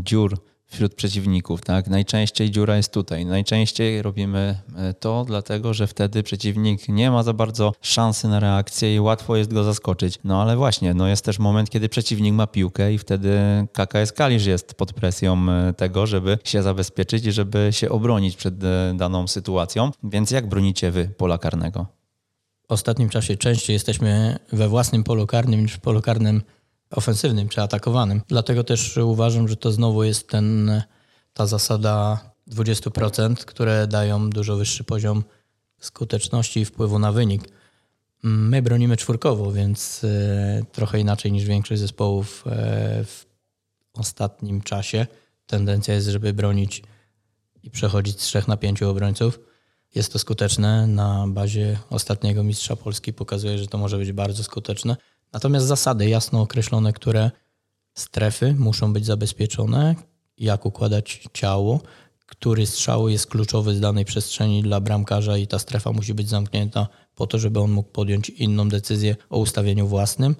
[0.02, 0.38] dziur
[0.70, 1.60] wśród przeciwników.
[1.60, 1.88] Tak?
[1.88, 3.26] Najczęściej dziura jest tutaj.
[3.26, 8.94] Najczęściej robimy e, to dlatego, że wtedy przeciwnik nie ma za bardzo szansy na reakcję
[8.96, 10.18] i łatwo jest go zaskoczyć.
[10.24, 13.38] No ale właśnie, no jest też moment, kiedy przeciwnik ma piłkę i wtedy
[13.72, 18.64] KKS Kalisz jest pod presją e, tego, żeby się zabezpieczyć i żeby się obronić przed
[18.64, 19.90] e, daną sytuacją.
[20.04, 21.86] Więc jak bronicie wy pola karnego?
[22.68, 26.42] W ostatnim czasie częściej jesteśmy we własnym polu karnym niż w polu karnym
[26.90, 28.22] ofensywnym czy atakowanym.
[28.28, 30.82] Dlatego też uważam, że to znowu jest ten,
[31.32, 32.20] ta zasada
[32.50, 35.24] 20%, które dają dużo wyższy poziom
[35.80, 37.48] skuteczności i wpływu na wynik.
[38.22, 43.26] My bronimy czwórkowo, więc e, trochę inaczej niż większość zespołów e, w
[43.94, 45.06] ostatnim czasie.
[45.46, 46.82] tendencja jest, żeby bronić
[47.62, 49.40] i przechodzić z trzech na pięciu obrońców.
[49.94, 50.86] Jest to skuteczne.
[50.86, 54.96] Na bazie ostatniego mistrza Polski pokazuje, że to może być bardzo skuteczne.
[55.32, 57.30] Natomiast zasady jasno określone, które
[57.94, 59.94] strefy muszą być zabezpieczone,
[60.38, 61.80] jak układać ciało,
[62.26, 66.88] który strzał jest kluczowy z danej przestrzeni dla bramkarza i ta strefa musi być zamknięta
[67.14, 70.36] po to, żeby on mógł podjąć inną decyzję o ustawieniu własnym.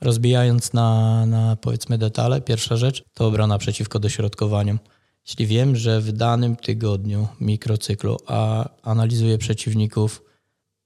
[0.00, 4.78] Rozbijając na, na powiedzmy detale, pierwsza rzecz to obrona przeciwko dośrodkowaniom.
[5.26, 10.22] Jeśli wiem, że w danym tygodniu mikrocyklu a analizuję przeciwników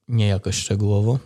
[0.08, 1.18] nie jakoś szczegółowo,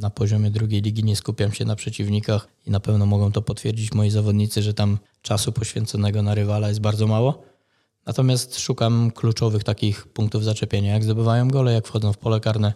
[0.00, 3.92] na poziomie drugiej ligi nie skupiam się na przeciwnikach i na pewno mogą to potwierdzić
[3.92, 7.42] moi zawodnicy, że tam czasu poświęconego na rywala jest bardzo mało.
[8.06, 12.74] Natomiast szukam kluczowych takich punktów zaczepienia, jak zdobywają gole, jak wchodzą w pole karne,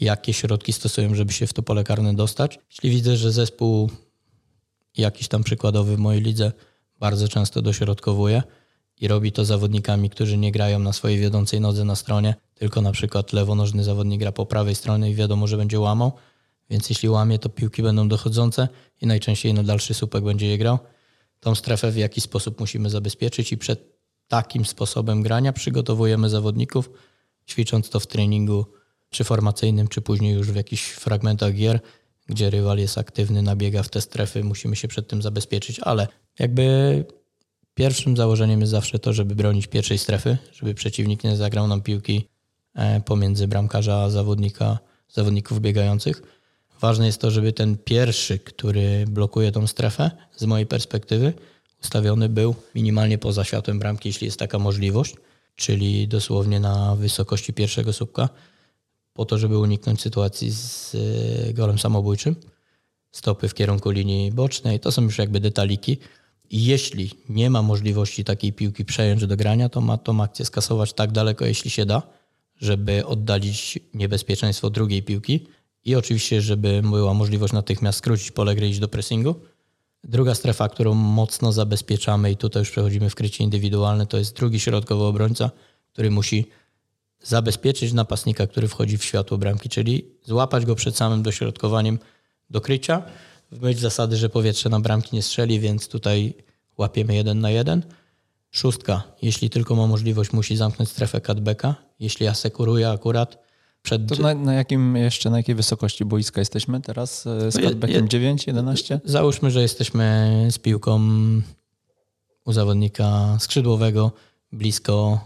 [0.00, 2.58] jakie środki stosują, żeby się w to pole karne dostać.
[2.70, 3.90] Jeśli widzę, że zespół
[4.96, 6.52] jakiś tam przykładowy w mojej lidze
[6.98, 8.42] bardzo często dośrodkowuje
[9.00, 12.92] i robi to zawodnikami, którzy nie grają na swojej wiodącej nodze na stronie, tylko na
[12.92, 16.12] przykład lewonożny zawodnik gra po prawej stronie i wiadomo, że będzie łamał,
[16.70, 18.68] więc jeśli łamie, to piłki będą dochodzące
[19.00, 20.78] i najczęściej na dalszy słupek będzie je grał.
[21.40, 23.96] Tą strefę w jakiś sposób musimy zabezpieczyć i przed
[24.28, 26.90] takim sposobem grania przygotowujemy zawodników,
[27.48, 28.66] ćwicząc to w treningu
[29.10, 31.80] czy formacyjnym, czy później już w jakichś fragmentach gier,
[32.26, 36.08] gdzie rywal jest aktywny, nabiega w te strefy, musimy się przed tym zabezpieczyć, ale
[36.38, 37.04] jakby
[37.74, 42.28] pierwszym założeniem jest zawsze to, żeby bronić pierwszej strefy, żeby przeciwnik nie zagrał nam piłki
[42.74, 46.22] e, pomiędzy bramkarza a zawodnika, zawodników biegających.
[46.80, 51.32] Ważne jest to, żeby ten pierwszy, który blokuje tą strefę, z mojej perspektywy,
[51.82, 55.14] ustawiony był minimalnie poza światłem bramki, jeśli jest taka możliwość,
[55.56, 58.28] czyli dosłownie na wysokości pierwszego słupka,
[59.14, 62.36] po to, żeby uniknąć sytuacji z e, golem samobójczym.
[63.12, 65.98] Stopy w kierunku linii bocznej, to są już jakby detaliki.
[66.50, 70.92] I jeśli nie ma możliwości takiej piłki przejąć do grania, to ma tą akcję skasować
[70.92, 72.02] tak daleko, jeśli się da,
[72.60, 75.46] żeby oddalić niebezpieczeństwo drugiej piłki
[75.86, 79.34] i oczywiście, żeby była możliwość natychmiast skrócić pole gry iść do pressingu.
[80.04, 84.60] Druga strefa, którą mocno zabezpieczamy i tutaj już przechodzimy w krycie indywidualne, to jest drugi
[84.60, 85.50] środkowy obrońca,
[85.92, 86.46] który musi
[87.22, 91.98] zabezpieczyć napastnika, który wchodzi w światło bramki, czyli złapać go przed samym dośrodkowaniem
[92.50, 93.02] do krycia,
[93.52, 96.34] w myśl zasady, że powietrze na bramki nie strzeli, więc tutaj
[96.78, 97.82] łapiemy jeden na jeden.
[98.50, 101.74] Szóstka, jeśli tylko ma możliwość, musi zamknąć strefę cutbacka.
[102.00, 103.45] Jeśli asekuruje akurat
[103.86, 104.08] przed...
[104.08, 108.46] To na, na, jakim jeszcze, na jakiej wysokości boiska jesteśmy teraz e, z cutbackiem 9,
[108.46, 109.00] 11?
[109.04, 111.00] Załóżmy, że jesteśmy z piłką
[112.44, 114.12] u zawodnika skrzydłowego
[114.52, 115.20] blisko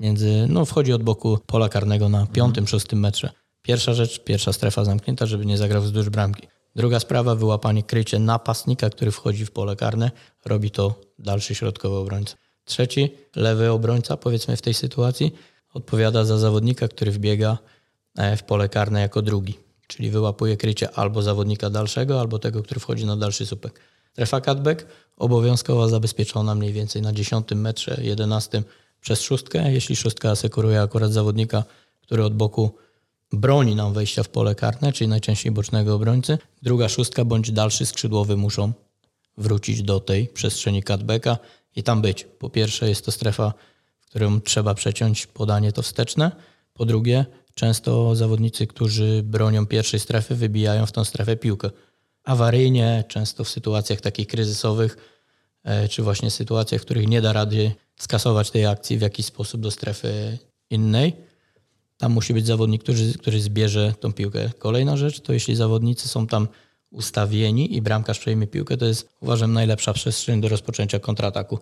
[0.00, 2.66] między, no wchodzi od boku pola karnego na piątym, mhm.
[2.66, 3.30] szóstym metrze.
[3.62, 6.46] Pierwsza rzecz, pierwsza strefa zamknięta, żeby nie zagrał wzdłuż bramki.
[6.76, 10.10] Druga sprawa, wyłapanie krycie napastnika, który wchodzi w pole karne.
[10.44, 12.36] Robi to dalszy środkowy obrońca.
[12.64, 15.32] Trzeci, lewy obrońca, powiedzmy w tej sytuacji,
[15.76, 17.58] odpowiada za zawodnika, który wbiega
[18.16, 19.58] e, w pole karne jako drugi.
[19.86, 23.80] Czyli wyłapuje krycie albo zawodnika dalszego, albo tego, który wchodzi na dalszy słupek.
[24.12, 28.62] Strefa cutback obowiązkowo zabezpieczona mniej więcej na 10 metrze, 11
[29.00, 29.72] przez szóstkę.
[29.72, 31.64] Jeśli szóstka asekuruje akurat zawodnika,
[32.02, 32.70] który od boku
[33.32, 38.36] broni nam wejścia w pole karne, czyli najczęściej bocznego obrońcy, druga szóstka bądź dalszy skrzydłowy
[38.36, 38.72] muszą
[39.38, 41.38] wrócić do tej przestrzeni cutbacka
[41.76, 42.24] i tam być.
[42.38, 43.52] Po pierwsze jest to strefa,
[44.16, 46.32] w którą trzeba przeciąć podanie to wsteczne.
[46.74, 51.70] Po drugie, często zawodnicy, którzy bronią pierwszej strefy, wybijają w tą strefę piłkę.
[52.24, 54.96] Awaryjnie, często w sytuacjach takich kryzysowych,
[55.64, 59.60] e, czy właśnie sytuacjach, w których nie da rady skasować tej akcji w jakiś sposób
[59.60, 60.38] do strefy
[60.70, 61.16] innej.
[61.96, 64.50] Tam musi być zawodnik, który, który zbierze tą piłkę.
[64.58, 66.48] Kolejna rzecz to jeśli zawodnicy są tam
[66.90, 71.58] ustawieni i bramkarz przejmie piłkę, to jest uważam najlepsza przestrzeń do rozpoczęcia kontrataku.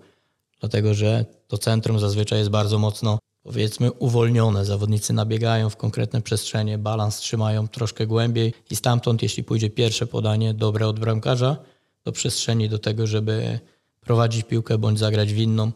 [0.61, 4.65] Dlatego, że to centrum zazwyczaj jest bardzo mocno powiedzmy uwolnione.
[4.65, 10.55] Zawodnicy nabiegają w konkretne przestrzenie, balans trzymają troszkę głębiej i stamtąd, jeśli pójdzie pierwsze podanie
[10.55, 11.57] dobre od bramkarza
[12.05, 13.59] do przestrzeni do tego, żeby
[14.01, 15.73] prowadzić piłkę bądź zagrać w inną,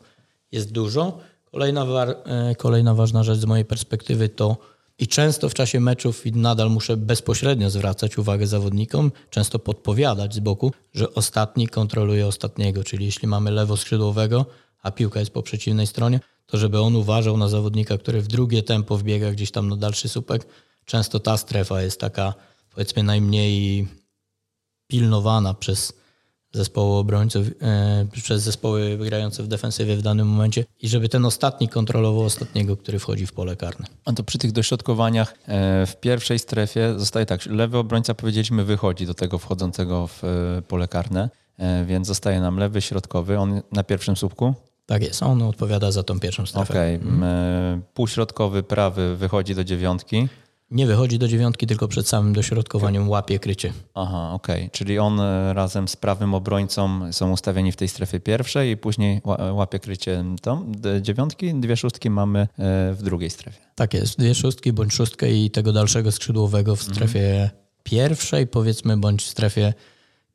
[0.52, 1.18] jest dużo.
[1.50, 4.56] Kolejna, e, kolejna ważna rzecz z mojej perspektywy to
[4.98, 10.72] i często w czasie meczów nadal muszę bezpośrednio zwracać uwagę zawodnikom, często podpowiadać z boku,
[10.94, 14.46] że ostatni kontroluje ostatniego, czyli jeśli mamy lewo skrzydłowego,
[14.82, 18.62] a piłka jest po przeciwnej stronie, to żeby on uważał na zawodnika, który w drugie
[18.62, 20.46] tempo wbiega gdzieś tam na dalszy słupek.
[20.84, 22.34] Często ta strefa jest taka
[22.74, 23.88] powiedzmy najmniej
[24.86, 25.92] pilnowana przez
[26.52, 31.68] zespołu obrońców, e, przez zespoły grające w defensywie w danym momencie i żeby ten ostatni
[31.68, 33.86] kontrolował ostatniego, który wchodzi w pole karne.
[34.04, 39.06] A to przy tych dośrodkowaniach e, w pierwszej strefie zostaje tak, lewy obrońca powiedzieliśmy wychodzi
[39.06, 41.30] do tego wchodzącego w e, pole karne,
[41.86, 44.54] więc zostaje nam lewy środkowy, on na pierwszym słupku,
[44.86, 46.72] Tak jest, on odpowiada za tą pierwszą strefę.
[46.72, 47.80] Okej, okay.
[47.94, 50.28] półśrodkowy prawy wychodzi do dziewiątki.
[50.70, 53.72] Nie wychodzi do dziewiątki, tylko przed samym dośrodkowaniem łapie krycie.
[53.94, 54.56] Aha, okej.
[54.56, 54.70] Okay.
[54.70, 59.20] Czyli on e, razem z prawym obrońcą są ustawieni w tej strefie pierwszej i później
[59.52, 62.46] łapie krycie tą dziewiątki, dwie szóstki mamy e,
[62.92, 63.60] w drugiej strefie.
[63.74, 67.50] Tak jest, dwie szóstki bądź szóstkę i tego dalszego skrzydłowego w strefie mhm.
[67.82, 69.74] pierwszej powiedzmy, bądź w strefie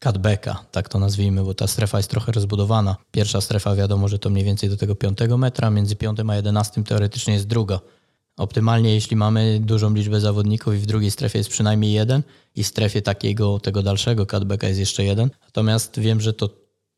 [0.04, 2.96] cutbacka, tak to nazwijmy, bo ta strefa jest trochę rozbudowana.
[3.12, 6.84] Pierwsza strefa wiadomo, że to mniej więcej do tego piątego metra, między piątym a jedenastym
[6.84, 7.80] teoretycznie jest druga.
[8.38, 12.24] Optymalnie, jeśli mamy dużą liczbę zawodników i w drugiej strefie jest przynajmniej jeden
[12.56, 15.30] i w strefie takiego tego dalszego cutbacka jest jeszcze jeden.
[15.46, 16.50] Natomiast wiem, że to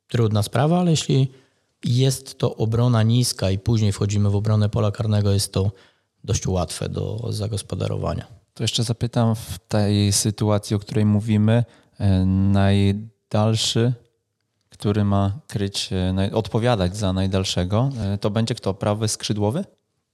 [0.08, 1.32] trudna sprawa, ale jeśli
[1.84, 5.72] jest to obrona niska i później wchodzimy w obronę pola karnego, jest to
[6.24, 8.28] dość łatwe do zagospodarowania.
[8.54, 11.64] To jeszcze zapytam w tej sytuacji, o której mówimy,
[12.26, 13.94] najdalszy,
[14.70, 18.74] który ma kryć, e, odpowiadać za najdalszego, e, to będzie kto?
[18.74, 19.66] Prawy skrzydłowy?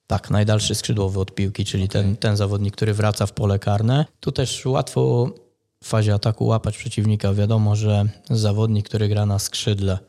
[0.07, 2.03] Tak, najdalszy skrzydłowy od piłki, czyli okay.
[2.03, 4.05] ten, ten zawodnik, który wraca w pole karne.
[4.19, 5.29] Tu też łatwo
[5.83, 7.33] w fazie ataku łapać przeciwnika.
[7.33, 9.99] Wiadomo, że zawodnik, który gra na skrzydle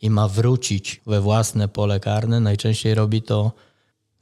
[0.00, 3.52] i ma wrócić we własne pole karne, najczęściej robi to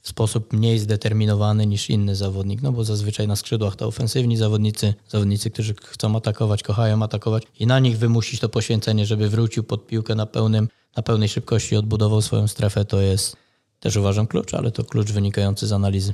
[0.01, 4.93] w sposób mniej zdeterminowany niż inny zawodnik, no bo zazwyczaj na skrzydłach to ofensywni zawodnicy,
[5.07, 9.87] zawodnicy, którzy chcą atakować, kochają atakować i na nich wymusić to poświęcenie, żeby wrócił pod
[9.87, 13.35] piłkę na, pełnym, na pełnej szybkości, odbudował swoją strefę, to jest
[13.79, 16.13] też uważam klucz, ale to klucz wynikający z analizy.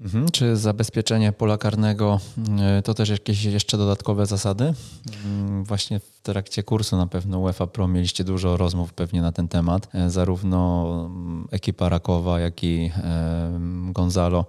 [0.00, 0.28] Mhm.
[0.30, 2.20] Czy zabezpieczenie pola karnego
[2.60, 4.74] e, to też jakieś jeszcze dodatkowe zasady?
[5.24, 9.48] Mm, właśnie w trakcie kursu na pewno UEFA Pro mieliście dużo rozmów pewnie na ten
[9.48, 9.88] temat.
[9.94, 13.60] E, zarówno mm, ekipa Rakowa, jak i e,
[13.92, 14.44] Gonzalo,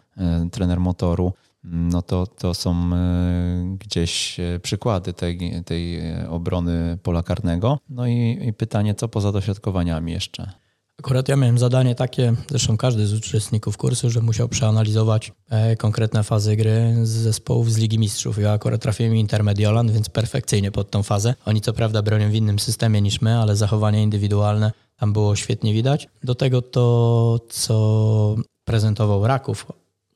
[0.51, 1.33] trener motoru.
[1.65, 2.89] Mm, no to, to są
[3.79, 7.79] gdzieś przykłady tej, tej obrony pola karnego.
[7.89, 10.51] No i, i pytanie, co poza dośrodkowaniami jeszcze?
[10.99, 16.23] Akurat ja miałem zadanie takie, zresztą każdy z uczestników kursu, że musiał przeanalizować e, konkretne
[16.23, 18.37] fazy gry z zespołów z Ligi Mistrzów.
[18.37, 21.35] Ja akurat trafiłem Intermediolan, więc perfekcyjnie pod tą fazę.
[21.45, 25.73] Oni co prawda bronią w innym systemie niż my, ale zachowanie indywidualne tam było świetnie
[25.73, 26.07] widać.
[26.23, 28.35] Do tego to, co
[28.65, 29.65] prezentował Raków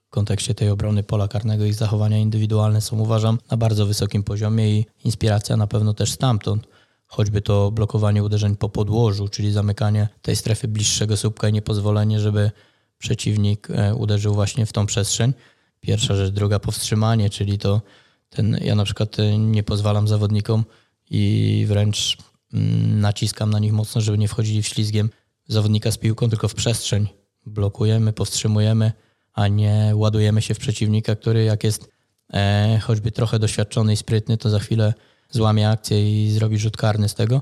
[0.08, 4.80] w kontekście tej obrony pola karnego, ich zachowania indywidualne są uważam na bardzo wysokim poziomie
[4.80, 6.68] i inspiracja na pewno też stamtąd
[7.12, 12.52] choćby to blokowanie uderzeń po podłożu, czyli zamykanie tej strefy bliższego słupka i niepozwolenie, żeby
[12.98, 15.34] przeciwnik e, uderzył właśnie w tą przestrzeń.
[15.80, 17.82] Pierwsza rzecz, druga powstrzymanie, czyli to
[18.30, 20.66] ten, ja na przykład e, nie pozwalam zawodnikom
[21.10, 22.18] i wręcz
[22.54, 25.10] mm, naciskam na nich mocno, żeby nie wchodzili w ślizgiem
[25.48, 27.08] zawodnika z piłką, tylko w przestrzeń.
[27.46, 28.92] Blokujemy, powstrzymujemy,
[29.34, 31.90] a nie ładujemy się w przeciwnika, który jak jest
[32.34, 34.94] e, choćby trochę doświadczony i sprytny, to za chwilę
[35.32, 37.42] złamie akcję i zrobi rzut karny z tego.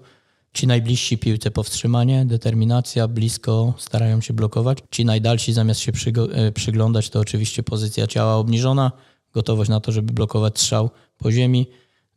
[0.54, 4.78] Ci najbliżsi piłce powstrzymanie, determinacja, blisko starają się blokować.
[4.92, 5.92] Ci najdalsi zamiast się
[6.32, 8.92] e, przyglądać, to oczywiście pozycja ciała obniżona,
[9.34, 11.68] gotowość na to, żeby blokować strzał po ziemi,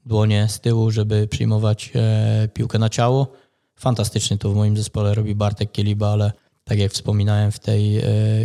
[0.07, 3.33] dłonie z tyłu, żeby przyjmować e, piłkę na ciało.
[3.77, 6.33] Fantastycznie to w moim zespole robi Bartek Kieliba, ale
[6.65, 8.03] tak jak wspominałem w tej e,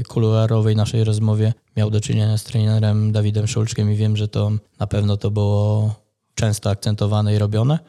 [0.07, 4.87] kuluarowej naszej rozmowie, miał do czynienia z trenerem Dawidem Szulczkiem i wiem, że to na
[4.87, 5.95] pewno to było
[6.37, 7.79] często akcentowane i robione.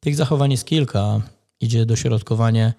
[0.00, 1.20] Tych zachowań jest kilka.
[1.60, 2.74] Idzie dośrodkowanie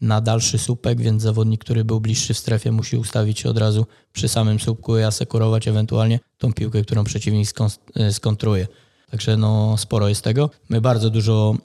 [0.00, 3.86] na dalszy słupek, więc zawodnik, który był bliższy w strefie, musi ustawić się od razu
[4.12, 7.48] przy samym słupku i asekurować ewentualnie tą piłkę, którą przeciwnik
[7.94, 8.66] e, skontruje.
[9.10, 10.50] Także no, sporo jest tego.
[10.68, 11.56] My bardzo dużo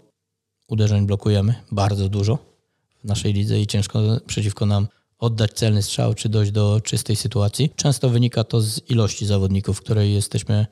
[0.67, 2.37] uderzeń blokujemy, bardzo dużo
[3.03, 4.87] w naszej lidze i ciężko przeciwko nam
[5.19, 7.69] oddać celny strzał czy dojść do czystej sytuacji.
[7.75, 10.65] Często wynika to z ilości zawodników, w której jesteśmy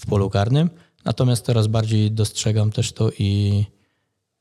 [0.00, 0.70] w polu karnym.
[1.06, 3.64] Natomiast coraz bardziej dostrzegam też to i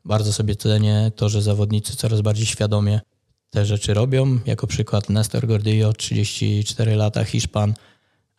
[0.05, 3.01] bardzo sobie cenię to, że zawodnicy coraz bardziej świadomie
[3.49, 4.39] te rzeczy robią.
[4.45, 7.73] Jako przykład Nestor Gordillo, 34 lata, Hiszpan,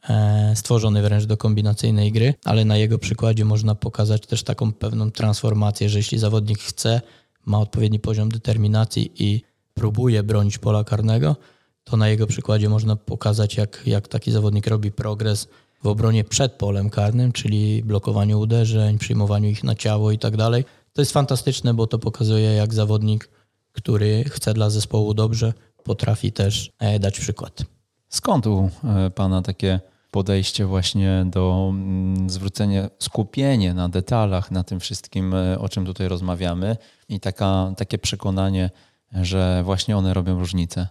[0.09, 5.11] e, stworzony wręcz do kombinacyjnej gry, ale na jego przykładzie można pokazać też taką pewną
[5.11, 7.01] transformację, że jeśli zawodnik chce,
[7.45, 9.43] ma odpowiedni poziom determinacji i
[9.75, 11.37] próbuje bronić pola karnego,
[11.85, 15.49] to na jego przykładzie można pokazać, jak, jak taki zawodnik robi progres
[15.87, 20.65] w obronie przed polem karnym, czyli blokowaniu uderzeń, przyjmowaniu ich na ciało i tak dalej.
[20.93, 23.29] To jest fantastyczne, bo to pokazuje, jak zawodnik,
[23.73, 25.53] który chce dla zespołu dobrze,
[25.85, 27.63] potrafi też e, dać przykład.
[28.09, 29.81] Skąd u e, Pana takie
[30.11, 36.09] podejście właśnie do mm, zwrócenia, skupienie na detalach, na tym wszystkim, e, o czym tutaj
[36.09, 36.77] rozmawiamy
[37.09, 38.71] i taka, takie przekonanie,
[39.13, 40.89] że właśnie one robią różnicę?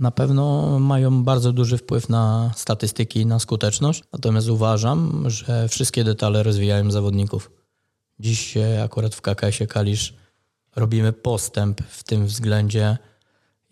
[0.00, 4.02] Na pewno mają bardzo duży wpływ na statystyki i na skuteczność.
[4.12, 7.50] Natomiast uważam, że wszystkie detale rozwijają zawodników.
[8.20, 10.14] Dziś akurat w KKS-ie Kalisz
[10.76, 12.98] robimy postęp w tym względzie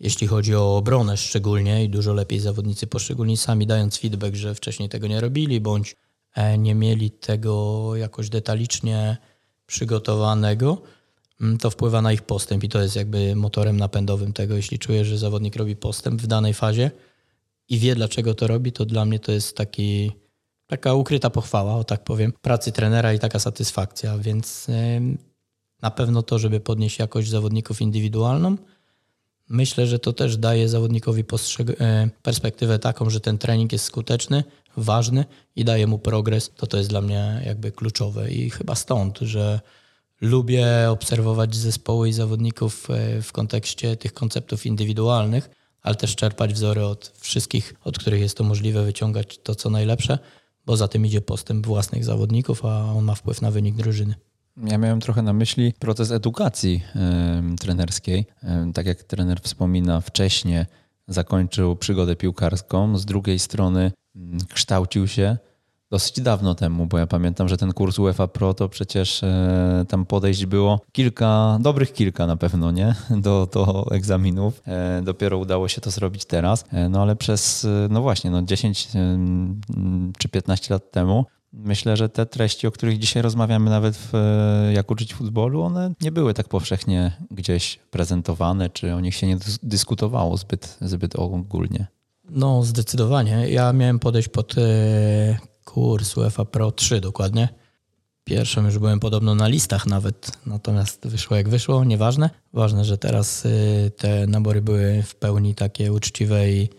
[0.03, 4.89] jeśli chodzi o obronę szczególnie i dużo lepiej zawodnicy poszczególni sami dając feedback, że wcześniej
[4.89, 5.95] tego nie robili bądź
[6.35, 9.17] e, nie mieli tego jakoś detalicznie
[9.65, 10.81] przygotowanego,
[11.59, 14.55] to wpływa na ich postęp i to jest jakby motorem napędowym tego.
[14.55, 16.91] Jeśli czuję, że zawodnik robi postęp w danej fazie
[17.69, 20.11] i wie dlaczego to robi, to dla mnie to jest taki,
[20.67, 24.67] taka ukryta pochwała, o tak powiem, pracy trenera i taka satysfakcja, więc
[25.81, 28.57] na pewno to, żeby podnieść jakość zawodników indywidualną,
[29.49, 31.23] Myślę, że to też daje zawodnikowi
[31.79, 34.43] e, perspektywę taką, że ten trening jest skuteczny,
[34.77, 35.25] ważny
[35.55, 36.51] i daje mu progres.
[36.57, 39.59] To to jest dla mnie jakby kluczowe i chyba stąd, że
[40.23, 45.49] lubię obserwować zespoły i zawodników e, w kontekście tych konceptów indywidualnych,
[45.81, 50.19] ale też czerpać wzory od wszystkich, od których jest to możliwe, wyciągać to, co najlepsze,
[50.65, 54.15] bo za tym idzie postęp własnych zawodników, a on ma wpływ na wynik drużyny.
[54.57, 56.81] Ja miałem trochę na myśli proces edukacji
[57.53, 58.25] y, trenerskiej.
[58.69, 60.65] Y, tak jak trener wspomina, wcześniej
[61.07, 64.19] zakończył przygodę piłkarską, z drugiej strony y,
[64.53, 65.37] kształcił się
[65.93, 70.05] dosyć dawno temu, bo ja pamiętam, że ten kurs UEFA Pro to przecież e, tam
[70.05, 72.95] podejść było kilka, dobrych kilka na pewno, nie?
[73.25, 74.61] Do, do egzaminów.
[74.67, 76.65] E, dopiero udało się to zrobić teraz.
[76.71, 78.87] E, no ale przez, no właśnie, no 10
[80.17, 81.25] czy 15 lat temu
[81.55, 84.13] Myślę, że te treści, o których dzisiaj rozmawiamy, nawet w
[84.73, 89.37] Jak uczyć futbolu, one nie były tak powszechnie gdzieś prezentowane, czy o nich się nie
[89.63, 91.87] dyskutowało zbyt, zbyt ogólnie.
[92.29, 93.49] No, zdecydowanie.
[93.49, 97.49] Ja miałem podejść pod e, kurs UEFA Pro 3 dokładnie.
[98.23, 102.29] Pierwszą już byłem podobno na listach nawet, natomiast wyszło jak wyszło, nieważne.
[102.53, 103.49] Ważne, że teraz e,
[103.89, 106.69] te nabory były w pełni takie uczciwe i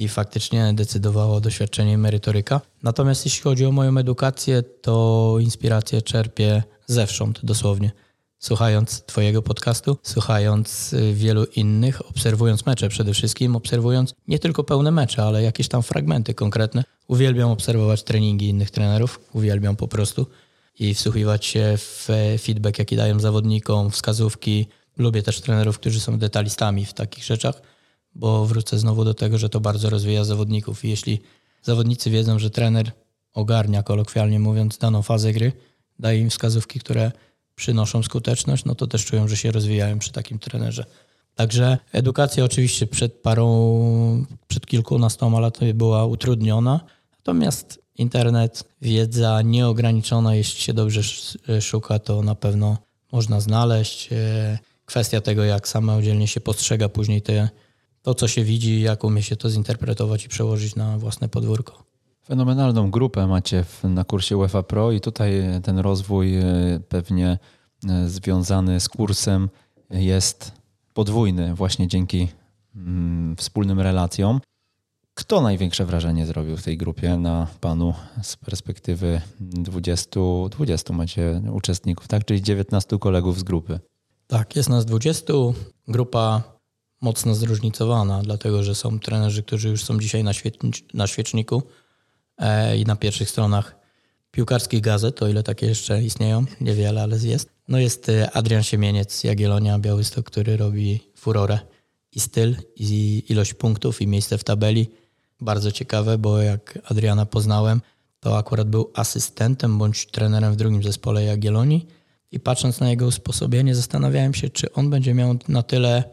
[0.00, 2.60] i faktycznie decydowało doświadczenie merytoryka.
[2.82, 7.90] Natomiast jeśli chodzi o moją edukację, to inspirację czerpię zewsząd dosłownie.
[8.40, 14.90] Słuchając Twojego podcastu, słuchając y, wielu innych, obserwując mecze przede wszystkim, obserwując nie tylko pełne
[14.90, 16.84] mecze, ale jakieś tam fragmenty konkretne.
[17.08, 20.26] Uwielbiam obserwować treningi innych trenerów, uwielbiam po prostu
[20.78, 22.08] i wsłuchiwać się w
[22.42, 24.66] feedback, jaki dają zawodnikom, wskazówki.
[24.98, 27.62] Lubię też trenerów, którzy są detalistami w takich rzeczach
[28.14, 30.84] bo wrócę znowu do tego, że to bardzo rozwija zawodników.
[30.84, 31.20] I jeśli
[31.62, 32.92] zawodnicy wiedzą, że trener
[33.32, 35.52] ogarnia, kolokwialnie mówiąc, daną fazę gry,
[35.98, 37.12] daje im wskazówki, które
[37.60, 40.84] przynoszą skuteczność, no to też czują, że się rozwijają przy takim trenerze.
[41.34, 46.80] Także edukacja oczywiście przed parą, przed kilkunastoma laty była utrudniona,
[47.12, 51.00] natomiast internet, wiedza nieograniczona, jeśli się dobrze
[51.60, 52.76] szuka, to na pewno
[53.12, 54.12] można znaleźć.
[54.12, 57.48] E, kwestia tego, jak samodzielnie się postrzega później te
[58.02, 61.89] to, co się widzi, jak umie się to zinterpretować i przełożyć na własne podwórko.
[62.24, 66.44] Fenomenalną grupę macie na kursie UEFA Pro i tutaj ten rozwój e,
[66.88, 67.38] pewnie
[67.88, 69.48] e, związany z kursem
[69.90, 70.52] jest
[70.94, 72.28] podwójny właśnie dzięki
[72.76, 74.40] mm, wspólnym relacjom.
[75.14, 82.08] Kto największe wrażenie zrobił w tej grupie na panu z perspektywy 20, 20 macie uczestników,
[82.08, 82.24] tak?
[82.24, 83.80] Czyli 19 kolegów z grupy.
[84.26, 85.32] Tak, jest nas 20.
[85.88, 86.42] Grupa
[87.00, 90.32] mocno zróżnicowana, dlatego że są trenerzy, którzy już są dzisiaj na,
[90.94, 91.79] na świeczniku e,
[92.78, 93.80] i na pierwszych stronach
[94.30, 97.48] piłkarskich gazet, o ile takie jeszcze istnieją, niewiele, ale jest.
[97.68, 101.58] No jest e, Adrian Siemieniec, Jagiellonia, Białystok, który robi furorę
[102.12, 104.90] i styl, i ilość punktów, i miejsce w tabeli.
[105.40, 107.80] Bardzo ciekawe, bo jak Adriana poznałem,
[108.20, 111.86] to akurat był asystentem bądź trenerem w drugim zespole Jagiellonii
[112.32, 116.04] i patrząc na jego usposobienie zastanawiałem się, czy on będzie miał na tyle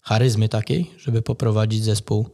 [0.00, 2.28] charyzmy takiej, żeby poprowadzić zespół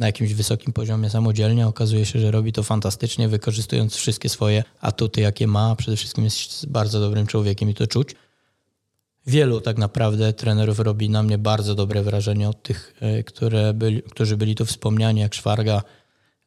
[0.00, 1.66] na jakimś wysokim poziomie samodzielnie.
[1.66, 5.76] Okazuje się, że robi to fantastycznie, wykorzystując wszystkie swoje atuty, jakie ma.
[5.76, 8.14] Przede wszystkim jest bardzo dobrym człowiekiem i to czuć.
[9.26, 14.02] Wielu tak naprawdę trenerów robi na mnie bardzo dobre wrażenie od tych, e, które byli,
[14.02, 15.82] którzy byli tu wspomniani, jak Szwarga,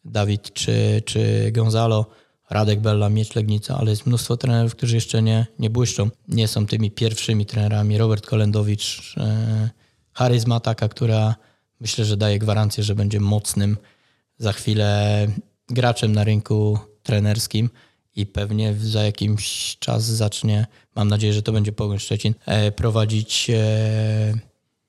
[0.05, 2.05] Dawid czy, czy Gonzalo,
[2.49, 6.09] Radek Bella, Mieć Legnica, ale jest mnóstwo trenerów, którzy jeszcze nie, nie błyszczą.
[6.27, 7.97] Nie są tymi pierwszymi trenerami.
[7.97, 9.69] Robert Kolendowicz, e,
[10.13, 11.35] charyzma taka, która
[11.83, 13.77] myślę, że daje gwarancję, że będzie mocnym
[14.37, 15.27] za chwilę
[15.69, 17.69] graczem na rynku trenerskim
[18.15, 23.49] i pewnie za jakiś czas zacznie, mam nadzieję, że to będzie Pogoń Szczecin, e, prowadzić
[23.49, 24.33] e,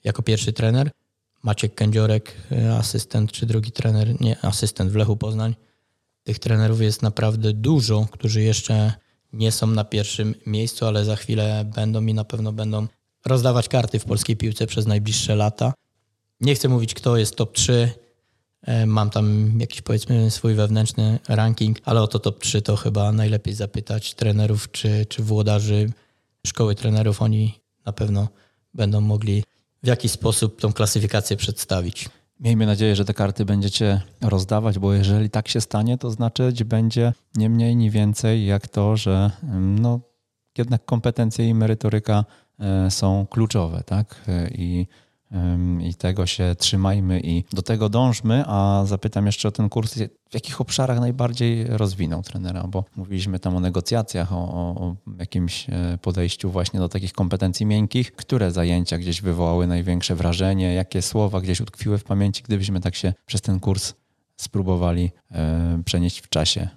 [0.05, 0.91] jako pierwszy trener.
[1.43, 5.55] Maciek Kędziorek, e, asystent czy drugi trener, nie, asystent w Lechu Poznań.
[6.23, 8.93] Tych trenerów jest naprawdę dużo, którzy jeszcze
[9.33, 12.87] nie są na pierwszym miejscu, ale za chwilę będą i na pewno będą
[13.25, 15.73] rozdawać karty w polskiej piłce przez najbliższe lata.
[16.41, 17.91] Nie chcę mówić, kto jest top 3.
[18.63, 23.13] E, mam tam jakiś powiedzmy swój wewnętrzny ranking, ale o to top 3 to chyba
[23.13, 25.93] najlepiej zapytać trenerów czy, czy włodarzy
[26.47, 27.23] szkoły trenerów.
[27.23, 28.29] Oni na pewno
[28.75, 29.45] będą mogli
[29.83, 32.09] w jaki sposób tą klasyfikację przedstawić.
[32.41, 37.13] Miejmy nadzieję, że te karty będziecie rozdawać, bo jeżeli tak się stanie, to znaczyć będzie
[37.37, 40.01] nie mniej, nie więcej jak to, że mm, no,
[40.59, 42.25] jednak kompetencje i merytoryka
[42.61, 44.17] e, są kluczowe, tak?
[44.29, 44.87] E, I,
[45.81, 49.95] I tego się trzymajmy i do tego dążmy, a zapytam jeszcze o ten kurs,
[50.31, 55.99] w jakich obszarach najbardziej rozwinął trenera, bo mówiliśmy tam o negocjacjach, o, o jakimś e,
[56.03, 58.13] podejściu właśnie do takich kompetencji miękkich.
[58.13, 63.13] Które zajęcia gdzieś wywołały największe wrażenie, jakie słowa gdzieś utkwiły w pamięci, gdybyśmy tak się
[63.27, 63.95] przez ten kurs
[64.37, 65.11] spróbowali
[65.85, 66.69] przenieść w czasie?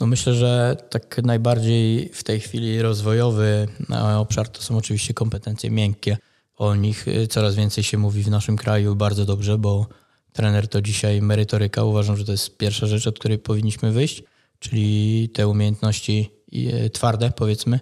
[0.00, 5.70] No myślę, że tak najbardziej w tej chwili rozwojowy e, obszar to są oczywiście kompetencje
[5.70, 6.16] miękkie.
[6.56, 9.86] O nich e, coraz więcej się mówi w naszym kraju bardzo dobrze, bo
[10.32, 11.84] trener to dzisiaj merytoryka.
[11.84, 14.22] Uważam, że to jest pierwsza rzecz, od której powinniśmy wyjść,
[14.58, 17.80] czyli te umiejętności e, twarde, powiedzmy.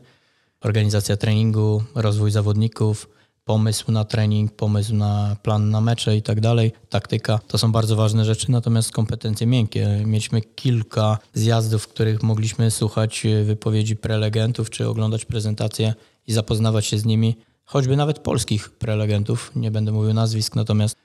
[0.60, 3.08] Organizacja treningu, rozwój zawodników,
[3.44, 7.96] pomysł na trening, pomysł na plan na mecze i tak dalej, taktyka, to są bardzo
[7.96, 10.02] ważne rzeczy, natomiast kompetencje miękkie.
[10.06, 15.94] Mieliśmy kilka zjazdów, w których mogliśmy słuchać wypowiedzi prelegentów, czy oglądać prezentacje
[16.26, 20.96] i zapoznawać się z nimi, choćby nawet polskich prelegentów, nie będę mówił nazwisk, natomiast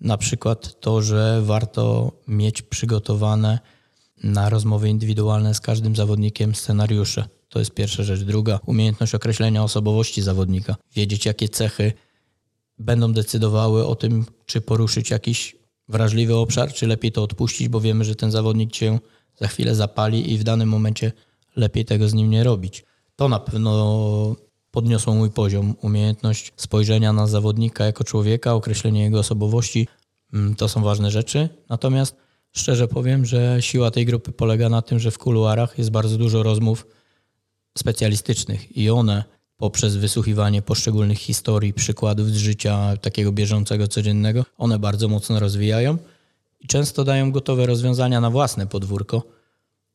[0.00, 3.58] na przykład to, że warto mieć przygotowane
[4.24, 8.20] na rozmowy indywidualne z każdym zawodnikiem scenariusze to jest pierwsza rzecz.
[8.20, 10.76] Druga, umiejętność określenia osobowości zawodnika.
[10.94, 11.92] Wiedzieć, jakie cechy
[12.78, 15.56] będą decydowały o tym, czy poruszyć jakiś
[15.88, 18.98] wrażliwy obszar, czy lepiej to odpuścić, bo wiemy, że ten zawodnik cię
[19.40, 21.12] za chwilę zapali i w danym momencie
[21.56, 22.84] lepiej tego z nim nie robić.
[23.16, 24.36] To na pewno
[24.70, 25.74] podniosło mój poziom.
[25.82, 29.88] Umiejętność spojrzenia na zawodnika jako człowieka, określenie jego osobowości
[30.32, 31.48] mm, to są ważne rzeczy.
[31.68, 32.16] Natomiast
[32.52, 36.42] szczerze powiem, że siła tej grupy polega na tym, że w kuluarach jest bardzo dużo
[36.42, 36.86] rozmów
[37.78, 39.24] specjalistycznych i one
[39.56, 45.98] poprzez wysłuchiwanie poszczególnych historii, przykładów z życia takiego bieżącego, codziennego, one bardzo mocno rozwijają
[46.60, 49.22] i często dają gotowe rozwiązania na własne podwórko.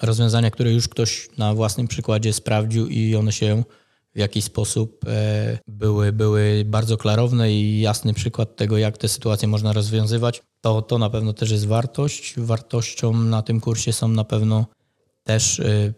[0.01, 3.63] Rozwiązania, które już ktoś na własnym przykładzie sprawdził i one się
[4.15, 9.47] w jakiś sposób e, były, były bardzo klarowne i jasny przykład tego, jak te sytuacje
[9.47, 10.41] można rozwiązywać.
[10.61, 12.33] To, to na pewno też jest wartość.
[12.37, 14.65] Wartością na tym kursie są na pewno
[15.23, 15.93] też e,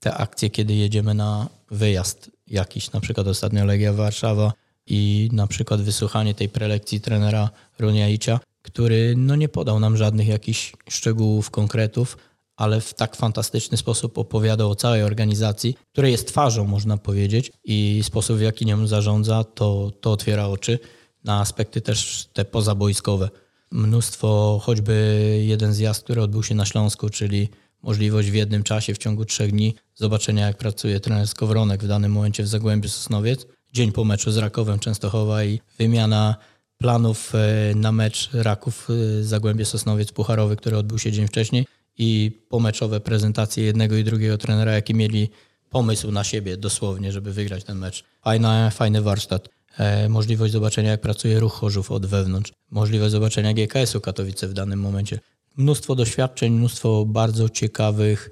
[0.00, 4.52] te akcje, kiedy jedziemy na wyjazd jakiś, na przykład ostatnio Legia Warszawa
[4.86, 10.72] i na przykład wysłuchanie tej prelekcji trenera Runiaicia, który no nie podał nam żadnych jakichś
[10.88, 12.16] szczegółów, konkretów,
[12.56, 18.00] ale w tak fantastyczny sposób opowiadał o całej organizacji, której jest twarzą, można powiedzieć, i
[18.04, 20.78] sposób, w jaki nią zarządza, to, to otwiera oczy
[21.24, 23.30] na aspekty też te pozabojskowe.
[23.70, 27.48] Mnóstwo, choćby jeden zjazd, który odbył się na Śląsku, czyli
[27.82, 32.12] możliwość w jednym czasie, w ciągu trzech dni, zobaczenia, jak pracuje trener Skowronek w danym
[32.12, 33.46] momencie w Zagłębiu Sosnowiec.
[33.72, 36.36] Dzień po meczu z Rakowem Częstochowa i wymiana
[36.78, 41.66] planów e, na mecz Raków e, Zagłębie Sosnowiec Pucharowy, który odbył się dzień wcześniej
[41.98, 45.28] i pomeczowe prezentacje jednego i drugiego trenera, jaki mieli
[45.70, 48.04] pomysł na siebie dosłownie, żeby wygrać ten mecz.
[48.22, 49.48] Fajna, fajny warsztat.
[49.78, 52.52] E, możliwość zobaczenia, jak pracuje ruch Chorzów od wewnątrz.
[52.70, 55.18] Możliwość zobaczenia GKS-u Katowice w danym momencie
[55.56, 58.30] mnóstwo doświadczeń, mnóstwo bardzo ciekawych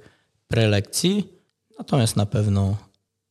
[0.48, 1.28] prelekcji,
[1.78, 2.76] natomiast na pewno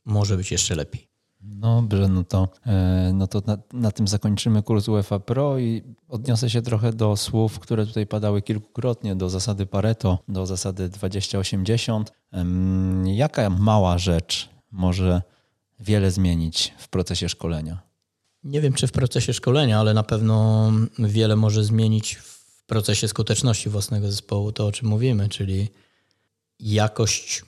[0.06, 1.13] może być jeszcze lepiej.
[1.44, 6.50] Dobrze, no to, e, no to na, na, tym zakończymy kurs UEFA Pro i odniosę
[6.50, 12.04] się trochę do słów, które tutaj padały kilkukrotnie, do zasady Pareto, do zasady 20-80.
[13.06, 15.22] Jaka mała rzecz może
[15.80, 17.82] wiele zmienić w procesie szkolenia?
[18.44, 22.34] Nie wiem, czy w procesie szkolenia, ale na pewno wiele może zmienić w
[22.64, 25.68] w procesie skuteczności własnego zespołu, to o czym mówimy, czyli
[26.60, 27.44] jakość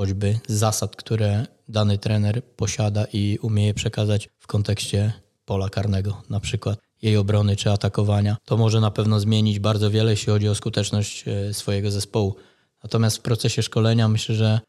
[0.00, 5.12] choćby zasad, które dany trener posiada i umie przekazać w kontekście
[5.44, 8.36] pola karnego, na przykład jej obrony czy atakowania.
[8.44, 12.36] To może na pewno zmienić bardzo wiele, jeśli chodzi o skuteczność e, swojego zespołu.
[12.82, 14.60] Natomiast w procesie szkolenia myślę, że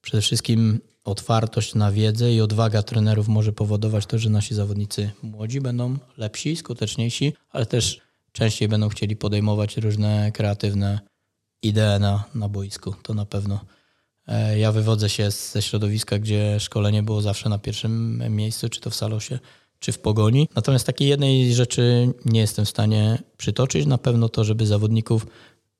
[0.00, 5.60] przede wszystkim otwartość na wiedzę i odwaga trenerów może powodować to, że nasi zawodnicy młodzi
[5.60, 8.00] będą lepsi, skuteczniejsi, ale też
[8.32, 11.00] częściej będą chcieli podejmować różne kreatywne
[11.62, 12.94] idee na, na boisku.
[13.02, 13.60] To na pewno.
[14.26, 18.90] E, ja wywodzę się ze środowiska, gdzie szkolenie było zawsze na pierwszym miejscu, czy to
[18.90, 19.38] w Salosie,
[19.78, 20.48] czy w Pogoni.
[20.54, 23.86] Natomiast takiej jednej rzeczy nie jestem w stanie przytoczyć.
[23.86, 25.26] Na pewno to, żeby zawodników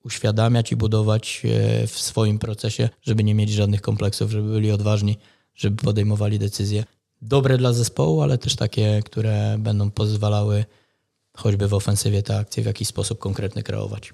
[0.05, 5.16] uświadamiać i budować e, w swoim procesie, żeby nie mieć żadnych kompleksów, żeby byli odważni,
[5.55, 6.85] żeby podejmowali decyzje
[7.23, 10.64] dobre dla zespołu, ale też takie, które będą pozwalały
[11.36, 14.12] choćby w ofensywie te akcje w jakiś sposób konkretny kreować.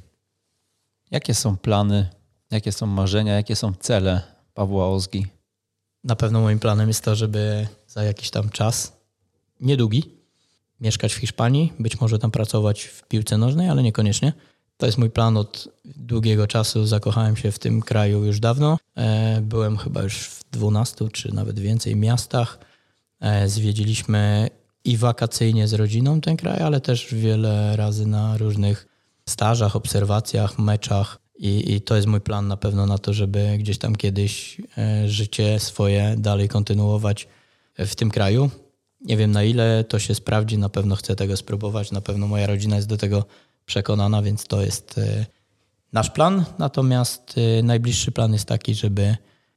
[1.11, 2.09] Jakie są plany,
[2.53, 4.23] jakie są marzenia, jakie są cele
[4.55, 5.27] Pawła Ozgi?
[6.05, 8.93] Na pewno moim planem jest to, żeby za jakiś tam czas,
[9.61, 10.05] niedługi,
[10.81, 14.33] mieszkać w Hiszpanii, być może tam pracować w piłce nożnej, ale niekoniecznie.
[14.77, 16.87] To jest mój plan od długiego czasu.
[16.87, 18.79] Zakochałem się w tym kraju już dawno.
[18.97, 22.59] E, byłem chyba już w 12 czy nawet więcej miastach.
[23.21, 24.51] E, zwiedziliśmy
[24.85, 28.87] i wakacyjnie z rodziną ten kraj, ale też wiele razy na różnych
[29.29, 31.19] stażach, obserwacjach, meczach.
[31.43, 35.09] I, I, to jest mój plan na pewno na to, żeby gdzieś tam kiedyś e,
[35.09, 37.29] życie swoje dalej kontynuować
[37.79, 38.51] w tym kraju.
[39.01, 42.47] Nie wiem na ile to się sprawdzi, na pewno chcę tego spróbować, na pewno moja
[42.47, 43.25] rodzina jest do tego
[43.67, 45.27] przekonana, więc to jest e,
[45.93, 46.45] nasz plan.
[46.59, 49.17] Natomiast e, najbliższy plan jest taki, żeby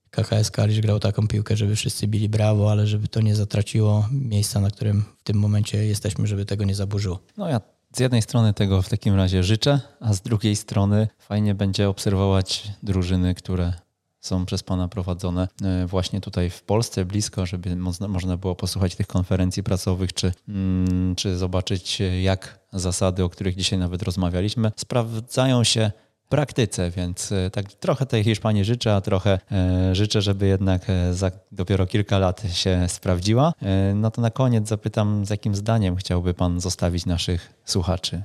[0.09, 4.59] KKS Kalisz grał taką piłkę, żeby wszyscy bili brawo, ale żeby to nie zatraciło miejsca,
[4.59, 7.19] na którym w tym momencie jesteśmy, żeby tego nie zaburzyło.
[7.37, 7.61] No ja
[7.95, 12.71] z jednej strony tego w takim razie życzę, a z drugiej strony fajnie będzie obserwować
[12.83, 13.73] drużyny, które
[14.19, 17.75] są przez Pana prowadzone e, właśnie tutaj w Polsce, blisko, żeby
[18.07, 23.79] można było posłuchać tych konferencji pracowych, czy, mm, czy zobaczyć, jak zasady, o których dzisiaj
[23.79, 25.91] nawet rozmawialiśmy, sprawdzają się
[26.29, 30.81] praktyce, więc e, tak trochę tej Hiszpanii życzę, a trochę e, życzę, żeby jednak
[31.11, 33.53] za dopiero kilka lat się sprawdziła.
[33.95, 38.23] No to na koniec zapytam, z jakim zdaniem chciałby Pan zostawić naszych słuchaczy?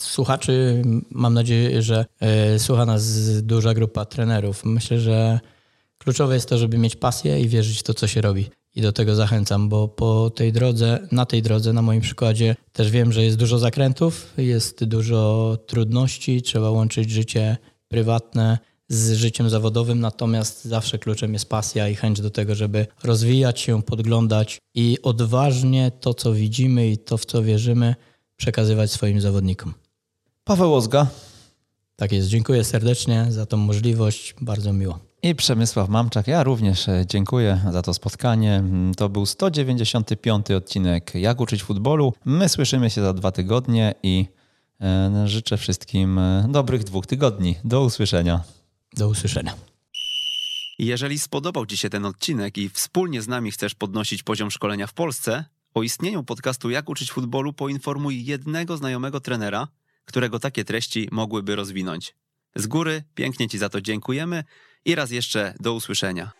[0.00, 3.02] słuchaczy, mam nadzieję, że e, słucha nas
[3.42, 4.64] duża grupa trenerów.
[4.64, 5.40] Myślę, że
[5.98, 8.50] kluczowe jest to, żeby mieć pasję i wierzyć w to, co się robi.
[8.78, 12.90] I do tego zachęcam, bo po tej drodze, na tej drodze, na moim przykładzie, też
[12.90, 17.56] wiem, że jest dużo zakrętów, jest dużo trudności, trzeba łączyć życie
[17.88, 23.60] prywatne z życiem zawodowym, natomiast zawsze kluczem jest pasja i chęć do tego, żeby rozwijać
[23.60, 27.94] się, podglądać i odważnie to, co widzimy i to, w co wierzymy,
[28.36, 29.74] przekazywać swoim zawodnikom.
[30.44, 31.06] Paweł Ozga.
[31.96, 35.07] Tak jest, dziękuję serdecznie za tą możliwość, bardzo miło.
[35.22, 38.54] I Przemysław Mamczak, ja również e, dziękuję za to spotkanie.
[38.54, 42.14] Mm, to był 195 odcinek Jak uczyć futbolu.
[42.24, 44.26] My słyszymy się za dwa tygodnie i
[44.80, 47.56] e, życzę wszystkim e, dobrych dwóch tygodni.
[47.64, 48.40] Do usłyszenia.
[48.96, 49.54] Do usłyszenia.
[50.78, 54.92] Jeżeli spodobał Ci się ten odcinek i wspólnie z nami chcesz podnosić poziom szkolenia w
[54.92, 59.68] Polsce, o istnieniu podcastu Jak uczyć futbolu poinformuj jednego znajomego trenera,
[60.04, 62.14] którego takie treści mogłyby rozwinąć.
[62.56, 64.44] Z góry pięknie Ci za to dziękujemy
[64.88, 66.37] i raz jeszcze do usłyszenia.